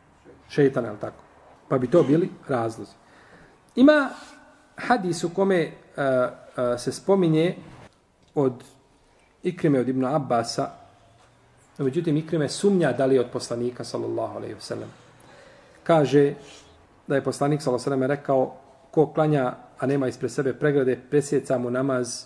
Šeitan, 0.48 0.84
je 0.84 1.00
tako? 1.00 1.22
Pa 1.68 1.78
bi 1.78 1.90
to 1.90 2.02
bili 2.02 2.30
razlozi. 2.48 2.92
Ima 3.76 4.10
hadis 4.76 5.24
u 5.24 5.30
kome 5.34 5.66
uh, 5.66 5.72
uh, 6.02 6.80
se 6.80 6.92
spominje 6.92 7.56
od 8.34 8.64
Ikrime 9.42 9.80
od 9.80 9.88
Ibn 9.88 10.04
Abbasa, 10.04 10.70
no 11.78 11.84
međutim 11.84 12.16
Ikrime 12.16 12.48
sumnja 12.48 12.92
da 12.92 13.06
li 13.06 13.14
je 13.14 13.20
od 13.20 13.30
poslanika, 13.32 13.84
sallallahu 13.84 14.36
alaihi 14.36 14.54
wasallam. 14.54 14.88
Kaže 15.82 16.34
da 17.06 17.14
je 17.14 17.24
poslanik, 17.24 17.62
sallallahu 17.62 17.90
alaihi 17.90 18.02
wasallam, 18.02 18.16
rekao 18.16 18.56
ko 18.90 19.06
klanja, 19.12 19.54
a 19.78 19.86
nema 19.86 20.08
ispred 20.08 20.30
sebe 20.30 20.52
pregrade, 20.52 20.98
presjeca 21.10 21.58
mu 21.58 21.70
namaz 21.70 22.24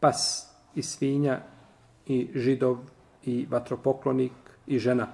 pas 0.00 0.46
i 0.74 0.82
svinja 0.82 1.40
i 2.06 2.30
židov 2.34 2.78
i 3.24 3.46
vatropoklonik 3.50 4.32
i 4.66 4.78
žena. 4.78 5.06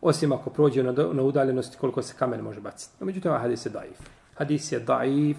Osim 0.00 0.32
ako 0.32 0.50
prođe 0.50 0.82
na, 0.82 0.92
na 0.92 1.22
udaljenosti 1.22 1.76
koliko 1.76 2.02
se 2.02 2.14
kamen 2.18 2.40
može 2.40 2.60
baciti. 2.60 2.94
No, 3.00 3.06
međutim, 3.06 3.30
ovaj 3.30 3.42
hadis 3.42 3.66
je 3.66 3.70
daif. 3.70 3.98
Hadis 4.34 4.72
je 4.72 4.80
daif, 4.80 5.36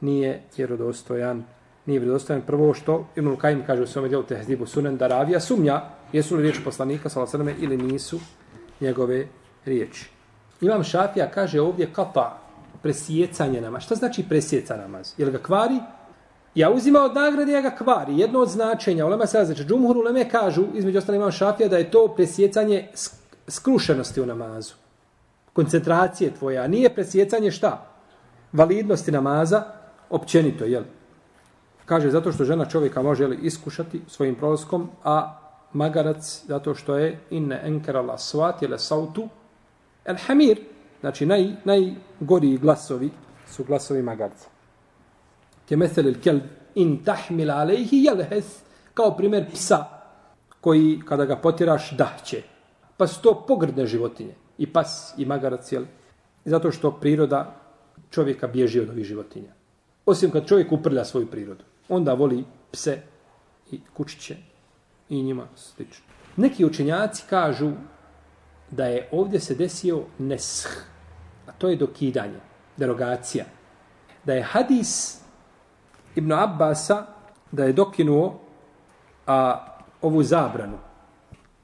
nije 0.00 0.42
vjerodostojan. 0.56 1.44
Nije 1.86 1.98
vjerodostojan 1.98 2.42
prvo 2.42 2.74
što 2.74 3.06
Ibn 3.16 3.36
Kajim 3.36 3.64
kaže 3.66 3.82
u 3.82 3.86
svome 3.86 4.08
djelu 4.08 4.22
Tehzibu 4.22 4.66
Sunan 4.66 4.96
da 4.96 5.06
ravija 5.06 5.40
sumnja 5.40 5.82
jesu 6.12 6.36
li 6.36 6.42
riječi 6.42 6.64
poslanika 6.64 7.08
salasaleme 7.08 7.54
ili 7.60 7.76
nisu 7.76 8.20
njegove 8.80 9.26
riječi. 9.64 10.10
Imam 10.60 10.84
Šafija 10.84 11.30
kaže 11.30 11.60
ovdje 11.60 11.92
kata 11.92 12.38
presjecanje 12.82 13.60
namaz. 13.60 13.82
Šta 13.82 13.94
znači 13.94 14.24
presjeca 14.28 14.76
namaz? 14.76 15.14
Je 15.18 15.30
ga 15.30 15.38
kvari? 15.38 15.78
Ja 16.54 16.70
uzima 16.70 17.00
od 17.00 17.14
nagrade, 17.14 17.52
ja 17.52 17.60
ga 17.60 17.70
kvari. 17.70 18.18
Jedno 18.18 18.40
od 18.40 18.48
značenja, 18.48 19.06
ulema 19.06 19.26
se 19.26 19.38
različe, 19.38 19.64
džumhur 19.64 19.96
uleme 19.96 20.28
kažu, 20.30 20.64
između 20.74 20.98
ostalo 20.98 21.16
imam 21.16 21.32
šafija, 21.32 21.68
da 21.68 21.78
je 21.78 21.90
to 21.90 22.08
presjecanje 22.16 22.88
skrušenosti 23.48 24.20
u 24.20 24.26
namazu. 24.26 24.74
Koncentracije 25.52 26.34
tvoje, 26.34 26.58
a 26.58 26.66
nije 26.66 26.94
presjecanje 26.94 27.50
šta? 27.50 27.86
Validnosti 28.52 29.12
namaza, 29.12 29.64
općenito, 30.10 30.64
jel? 30.64 30.82
Kaže, 31.86 32.10
zato 32.10 32.32
što 32.32 32.44
žena 32.44 32.64
čovjeka 32.64 33.02
može 33.02 33.26
li, 33.26 33.38
iskušati 33.42 34.02
svojim 34.06 34.34
prolaskom, 34.34 34.88
a 35.04 35.38
magarac, 35.72 36.44
zato 36.46 36.74
što 36.74 36.96
je 36.96 37.18
inne 37.30 37.60
enkerala 37.64 38.18
svat, 38.18 38.62
ili 38.62 38.78
sautu, 38.78 39.28
el 40.04 40.16
hamir, 40.26 40.60
znači 41.00 41.26
naj, 41.26 41.52
najgoriji 41.64 42.58
glasovi 42.58 43.10
su 43.46 43.64
glasovi 43.64 44.02
magarca. 44.02 44.48
Ke 45.68 45.76
mesel 45.76 46.06
il 46.06 46.20
kelb 46.20 46.42
in 46.74 47.02
tahmil 47.04 47.50
alejhi 47.50 48.04
jelhes, 48.04 48.62
kao 48.94 49.16
primjer 49.16 49.46
psa 49.52 49.84
koji 50.60 51.00
kada 51.08 51.24
ga 51.24 51.36
potiraš 51.36 51.90
dahće. 51.96 52.42
Pa 52.96 53.06
su 53.06 53.22
to 53.22 53.44
pogrdne 53.46 53.86
životinje. 53.86 54.34
I 54.58 54.66
pas 54.72 55.14
i 55.18 55.26
magarac, 55.26 55.72
jel? 55.72 55.84
Zato 56.44 56.70
što 56.70 56.90
priroda 56.90 57.56
čovjeka 58.10 58.46
bježi 58.46 58.80
od 58.80 58.90
ovih 58.90 59.04
životinja. 59.04 59.52
Osim 60.06 60.30
kad 60.30 60.46
čovjek 60.46 60.72
uprlja 60.72 61.04
svoju 61.04 61.26
prirodu. 61.26 61.64
Onda 61.92 62.14
voli 62.14 62.44
pse 62.70 63.02
i 63.70 63.80
kućiće 63.94 64.36
i 65.08 65.22
njima 65.22 65.46
slično. 65.56 66.04
Neki 66.36 66.64
učenjaci 66.64 67.22
kažu 67.30 67.72
da 68.70 68.86
je 68.86 69.08
ovdje 69.12 69.40
se 69.40 69.54
desio 69.54 70.02
nesh, 70.18 70.66
a 71.46 71.52
to 71.52 71.68
je 71.68 71.76
dokidanje, 71.76 72.40
derogacija. 72.76 73.44
Da 74.24 74.32
je 74.32 74.42
hadis 74.42 75.20
Ibn 76.14 76.32
Abbasa 76.32 77.06
da 77.50 77.64
je 77.64 77.72
dokinuo 77.72 78.40
a, 79.26 79.66
ovu 80.02 80.22
zabranu 80.22 80.78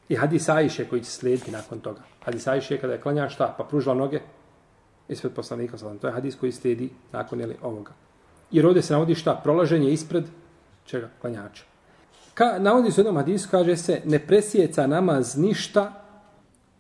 i 0.09 0.17
hadis 0.17 0.49
Ajše 0.49 0.89
koji 0.89 1.05
će 1.05 1.11
slijediti 1.11 1.51
nakon 1.51 1.81
toga. 1.81 2.01
Hadis 2.25 2.47
Ajše 2.47 2.81
kada 2.81 2.93
je 2.93 3.01
klanja 3.01 3.29
šta? 3.29 3.55
Pa 3.59 3.65
pružila 3.65 3.95
noge 3.95 4.21
ispred 5.09 5.33
poslanika. 5.33 5.77
To 6.01 6.07
je 6.07 6.13
hadis 6.13 6.37
koji 6.37 6.53
slijedi 6.53 6.91
nakon 7.13 7.41
jeli, 7.41 7.57
ovoga. 7.63 7.93
Jer 8.51 8.67
ovdje 8.67 8.83
se 8.83 8.93
navodi 8.93 9.15
šta? 9.15 9.41
Prolaženje 9.45 9.93
ispred 9.93 10.25
čega? 10.87 11.09
Klanjača. 11.21 11.65
Ka, 12.35 12.59
navodi 12.59 12.91
se 12.91 13.01
u 13.01 13.03
jednom 13.03 13.17
hadisu, 13.17 13.49
kaže 13.51 13.77
se, 13.77 14.01
ne 14.05 14.19
presjeca 14.19 14.87
namaz 14.87 15.37
ništa, 15.37 16.05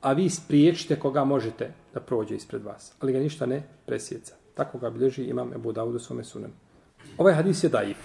a 0.00 0.12
vi 0.12 0.30
spriječite 0.30 0.96
koga 0.96 1.24
možete 1.24 1.72
da 1.94 2.00
prođe 2.00 2.34
ispred 2.34 2.62
vas. 2.62 2.92
Ali 3.00 3.12
ga 3.12 3.18
ništa 3.18 3.46
ne 3.46 3.62
presjeca. 3.86 4.34
Tako 4.54 4.78
ga 4.78 4.90
bilježi 4.90 5.24
imam 5.24 5.52
Ebu 5.52 5.72
Daudu 5.72 5.98
svome 5.98 6.24
sunem. 6.24 6.52
Ovaj 7.18 7.34
hadis 7.34 7.64
je 7.64 7.68
daif. 7.68 7.98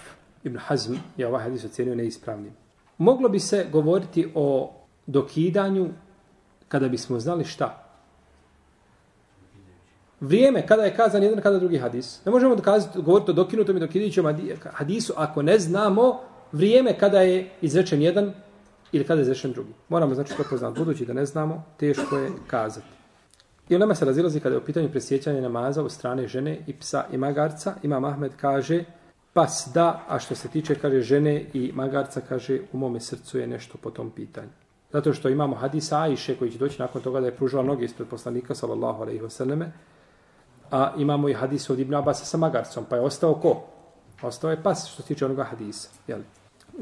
Ibn 0.44 0.58
Hazm 0.58 0.94
je 1.16 1.26
ovaj 1.26 1.42
hadis 1.42 1.64
ocenio 1.64 1.94
neispravnim. 1.94 2.52
Moglo 2.98 3.28
bi 3.28 3.40
se 3.40 3.66
govoriti 3.72 4.32
o 4.34 4.74
dokidanju 5.06 5.88
kada 6.68 6.88
bismo 6.88 7.20
znali 7.20 7.44
šta? 7.44 7.83
Vrijeme 10.20 10.66
kada 10.66 10.82
je 10.82 10.96
kazan 10.96 11.22
jedan, 11.22 11.40
kada 11.40 11.58
drugi 11.58 11.78
hadis. 11.78 12.24
Ne 12.24 12.32
možemo 12.32 12.56
dokazati, 12.56 13.02
govoriti 13.02 13.30
o 13.30 13.34
dokinutom 13.34 13.76
i 13.76 13.80
dokidićom 13.80 14.26
hadisu 14.72 15.12
ako 15.16 15.42
ne 15.42 15.58
znamo 15.58 16.20
vrijeme 16.52 16.98
kada 16.98 17.20
je 17.20 17.50
izrečen 17.60 18.02
jedan 18.02 18.32
ili 18.92 19.04
kada 19.04 19.20
je 19.20 19.22
izrečen 19.22 19.52
drugi. 19.52 19.72
Moramo 19.88 20.14
znači 20.14 20.36
to 20.36 20.44
poznati. 20.50 20.78
Budući 20.78 21.06
da 21.06 21.12
ne 21.12 21.26
znamo, 21.26 21.64
teško 21.76 22.16
je 22.16 22.30
kazati. 22.46 22.86
I 23.68 23.74
onama 23.74 23.94
se 23.94 24.04
razilazi 24.04 24.40
kada 24.40 24.54
je 24.54 24.60
u 24.60 24.64
pitanju 24.64 24.90
presjećanja 24.90 25.40
namaza 25.40 25.82
od 25.82 25.92
strane 25.92 26.28
žene 26.28 26.58
i 26.66 26.72
psa 26.72 27.04
i 27.12 27.16
magarca. 27.16 27.74
Ima 27.82 28.00
Mahmed 28.00 28.32
kaže, 28.40 28.84
pas 29.32 29.68
da, 29.74 30.04
a 30.08 30.18
što 30.18 30.34
se 30.34 30.48
tiče, 30.48 30.74
kaže, 30.74 31.00
žene 31.00 31.44
i 31.52 31.72
magarca, 31.74 32.20
kaže, 32.20 32.60
u 32.72 32.78
mome 32.78 33.00
srcu 33.00 33.38
je 33.38 33.46
nešto 33.46 33.78
po 33.78 33.90
tom 33.90 34.10
pitanju. 34.10 34.48
Zato 34.92 35.12
što 35.12 35.28
imamo 35.28 35.56
hadis 35.56 35.92
Ajše 35.92 36.36
koji 36.36 36.50
će 36.50 36.58
doći 36.58 36.82
nakon 36.82 37.02
toga 37.02 37.20
da 37.20 37.26
je 37.26 37.36
pružila 37.36 37.62
noge 37.62 37.84
ispred 37.84 38.08
poslanika, 38.08 38.54
sallallahu 38.54 39.02
alaihi 39.02 39.20
wasallame, 39.20 39.66
a 40.70 40.92
imamo 40.98 41.28
i 41.28 41.34
hadis 41.34 41.70
od 41.70 41.78
Ibn 41.78 41.94
Abasa 41.94 42.24
sa 42.24 42.36
magarcom, 42.36 42.84
pa 42.84 42.96
je 42.96 43.02
ostao 43.02 43.34
ko? 43.34 43.62
Ostao 44.22 44.50
je 44.50 44.62
pas 44.62 44.88
što 44.88 45.02
se 45.02 45.08
tiče 45.08 45.24
onoga 45.24 45.44
hadisa. 45.44 45.88
Jel? 46.06 46.20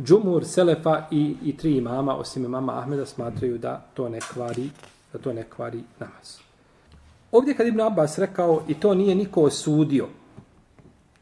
Džumur, 0.02 0.44
Selefa 0.44 1.06
i, 1.10 1.36
i 1.42 1.56
tri 1.56 1.76
imama, 1.76 2.16
osim 2.16 2.44
imama 2.44 2.78
Ahmeda, 2.78 3.06
smatraju 3.06 3.58
da 3.58 3.82
to 3.94 4.08
ne 4.08 4.20
kvari, 4.32 4.70
da 5.12 5.18
to 5.18 5.32
ne 5.32 5.44
kvari 5.56 5.82
namaz. 5.98 6.38
Ovdje 7.32 7.56
kad 7.56 7.66
Ibn 7.66 7.80
Abbas 7.80 8.18
rekao 8.18 8.62
i 8.68 8.74
to 8.74 8.94
nije 8.94 9.14
niko 9.14 9.42
osudio, 9.42 10.08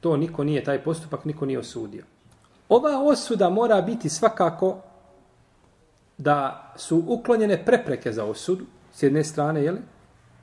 to 0.01 0.17
niko 0.17 0.45
nije, 0.45 0.65
taj 0.65 0.85
postupak 0.85 1.25
niko 1.25 1.47
nije 1.47 1.59
osudio. 1.59 2.05
Ova 2.69 3.03
osuda 3.03 3.51
mora 3.51 3.83
biti 3.83 4.09
svakako 4.09 4.77
da 6.19 6.73
su 6.77 7.05
uklonjene 7.07 7.65
prepreke 7.65 8.13
za 8.13 8.25
osudu, 8.25 8.65
s 8.93 9.03
jedne 9.03 9.25
strane, 9.25 9.63
jeli? 9.63 9.79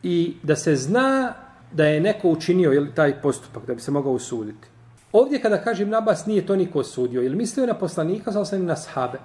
i 0.03 0.35
da 0.43 0.55
se 0.55 0.75
zna 0.75 1.33
da 1.71 1.85
je 1.85 2.01
neko 2.01 2.29
učinio 2.29 2.71
jel, 2.71 2.87
taj 2.95 3.21
postupak, 3.21 3.65
da 3.65 3.73
bi 3.73 3.81
se 3.81 3.91
mogao 3.91 4.13
usuditi. 4.13 4.67
Ovdje 5.11 5.41
kada 5.41 5.61
kažem 5.61 5.89
Nabas 5.89 6.25
nije 6.25 6.45
to 6.45 6.55
niko 6.55 6.79
osudio, 6.79 7.23
ili 7.23 7.35
mislio 7.35 7.65
na 7.65 7.73
poslanika, 7.73 8.31
sa 8.31 8.45
sam 8.45 8.65
na 8.65 8.75
sahabe, 8.75 9.19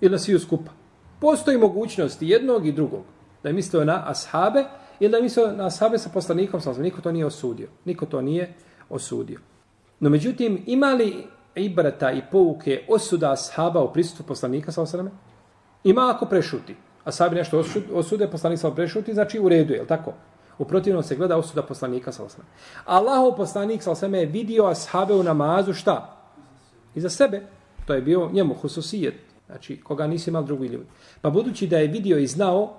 ili 0.00 0.12
na 0.12 0.18
sviju 0.18 0.38
skupa. 0.38 0.72
Postoji 1.20 1.58
mogućnosti 1.58 2.28
jednog 2.28 2.66
i 2.66 2.72
drugog, 2.72 3.04
da 3.42 3.48
je 3.48 3.52
mislio 3.52 3.84
na 3.84 4.02
ashabe, 4.06 4.64
ili 5.00 5.10
da 5.10 5.16
je 5.16 5.22
mislio 5.22 5.52
na 5.52 5.66
ashabe 5.66 5.98
sa 5.98 6.10
poslanikom, 6.14 6.60
sa 6.60 6.72
niko 6.72 7.00
to 7.00 7.12
nije 7.12 7.26
osudio. 7.26 7.68
Niko 7.84 8.06
to 8.06 8.20
nije 8.20 8.54
osudio. 8.88 9.38
No 10.00 10.10
međutim, 10.10 10.62
imali 10.66 11.26
ibrata 11.54 12.12
i 12.12 12.22
pouke 12.30 12.84
osuda 12.88 13.32
ashaba 13.32 13.82
u 13.82 13.92
prisutu 13.92 14.22
poslanika, 14.22 14.72
sa 14.72 14.86
sam, 14.86 15.10
ima 15.84 16.12
ako 16.14 16.26
prešuti. 16.26 16.76
Ashabi 17.04 17.36
nešto 17.36 17.62
osude, 17.92 18.28
poslanik 18.30 18.58
sa 18.58 18.70
prešuti, 18.70 19.14
znači 19.14 19.38
u 19.38 19.48
redu, 19.48 19.74
je 19.74 19.80
li 19.80 19.88
tako? 19.88 20.12
U 20.60 20.64
protivnom 20.64 21.02
se 21.02 21.16
gleda 21.16 21.36
osuda 21.36 21.62
poslanika 21.62 22.12
sa 22.12 22.24
osam. 22.24 22.44
Allahov 22.84 23.36
poslanik 23.36 23.82
sa 23.82 23.90
osam 23.90 24.14
je 24.14 24.26
vidio 24.26 24.66
ashabe 24.66 25.14
u 25.14 25.22
namazu 25.22 25.72
šta? 25.72 26.16
Iza 26.94 27.08
sebe. 27.08 27.42
To 27.86 27.94
je 27.94 28.02
bio 28.02 28.28
njemu 28.32 28.54
hususijet. 28.54 29.14
Znači, 29.46 29.80
koga 29.80 30.06
nisi 30.06 30.30
imao 30.30 30.42
drugi 30.42 30.66
ljudi. 30.66 30.86
Pa 31.20 31.30
budući 31.30 31.66
da 31.66 31.78
je 31.78 31.86
vidio 31.86 32.18
i 32.18 32.26
znao, 32.26 32.76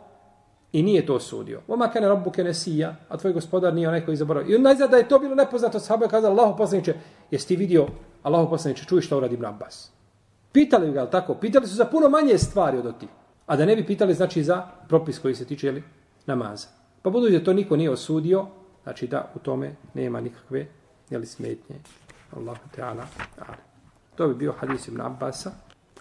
i 0.71 0.83
nije 0.83 1.05
to 1.05 1.15
osudio. 1.15 1.61
Oma 1.67 1.87
kane 1.87 2.07
robu 2.07 2.31
kene 2.31 2.53
sija, 2.53 2.95
a 3.09 3.17
tvoj 3.17 3.33
gospodar 3.33 3.73
nije 3.73 3.87
onaj 3.87 4.05
koji 4.05 4.17
zaboravio. 4.17 4.53
I 4.53 4.55
on 4.55 4.61
najzad 4.61 4.91
da 4.91 4.97
je 4.97 5.07
to 5.07 5.19
bilo 5.19 5.35
nepoznato, 5.35 5.79
sahabe 5.79 6.05
je 6.05 6.09
kazao, 6.09 6.31
Allaho 6.31 6.57
poslaniče, 6.57 6.93
jesi 7.31 7.47
ti 7.47 7.55
vidio, 7.55 7.87
Allaho 8.23 8.49
poslaniče, 8.49 8.85
čuješ 8.85 9.05
šta 9.05 9.17
uradi 9.17 9.35
Ibn 9.35 9.45
Abbas? 9.45 9.91
Pitali 10.51 10.91
ga, 10.91 11.09
tako? 11.09 11.35
Pitali 11.35 11.67
su 11.67 11.75
za 11.75 11.85
puno 11.85 12.09
manje 12.09 12.37
stvari 12.37 12.77
od 12.77 12.85
oti. 12.85 13.07
A 13.45 13.55
da 13.55 13.65
ne 13.65 13.75
bi 13.75 13.85
pitali, 13.85 14.13
znači, 14.13 14.43
za 14.43 14.67
propis 14.87 15.19
koji 15.19 15.35
se 15.35 15.45
tiče, 15.45 15.67
jeli, 15.67 15.83
namaza. 16.25 16.80
Pa 17.01 17.09
budući 17.09 17.37
da 17.37 17.43
to 17.43 17.53
niko 17.53 17.75
nije 17.75 17.91
osudio, 17.91 18.45
znači 18.83 19.07
da 19.07 19.31
u 19.35 19.39
tome 19.39 19.75
nema 19.93 20.21
nikakve 20.21 20.67
jeli, 21.09 21.25
smetnje. 21.25 21.75
Allahu 22.37 22.69
Teala. 22.75 23.05
To 24.15 24.27
bi 24.27 24.35
bio 24.35 24.53
hadis 24.59 24.87
ibn 24.87 25.01
Abbasa, 25.01 25.51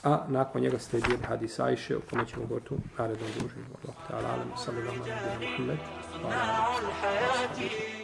a 0.03 0.25
nakon 0.29 0.63
njega 0.63 0.79
slijedi 0.79 1.17
hadis 1.29 1.61
Ajše, 1.61 1.97
u 1.97 2.01
kome 2.11 2.27
ćemo 2.27 2.47
govoriti 2.47 2.75
u 2.75 2.79
narednom 2.99 3.29
druženju. 3.39 3.65
Allahu 3.83 4.01
Teala. 4.09 4.57
Sallallahu 4.57 5.03
alaihi 5.03 5.53
wa 5.57 5.77
sallam. 6.27 8.00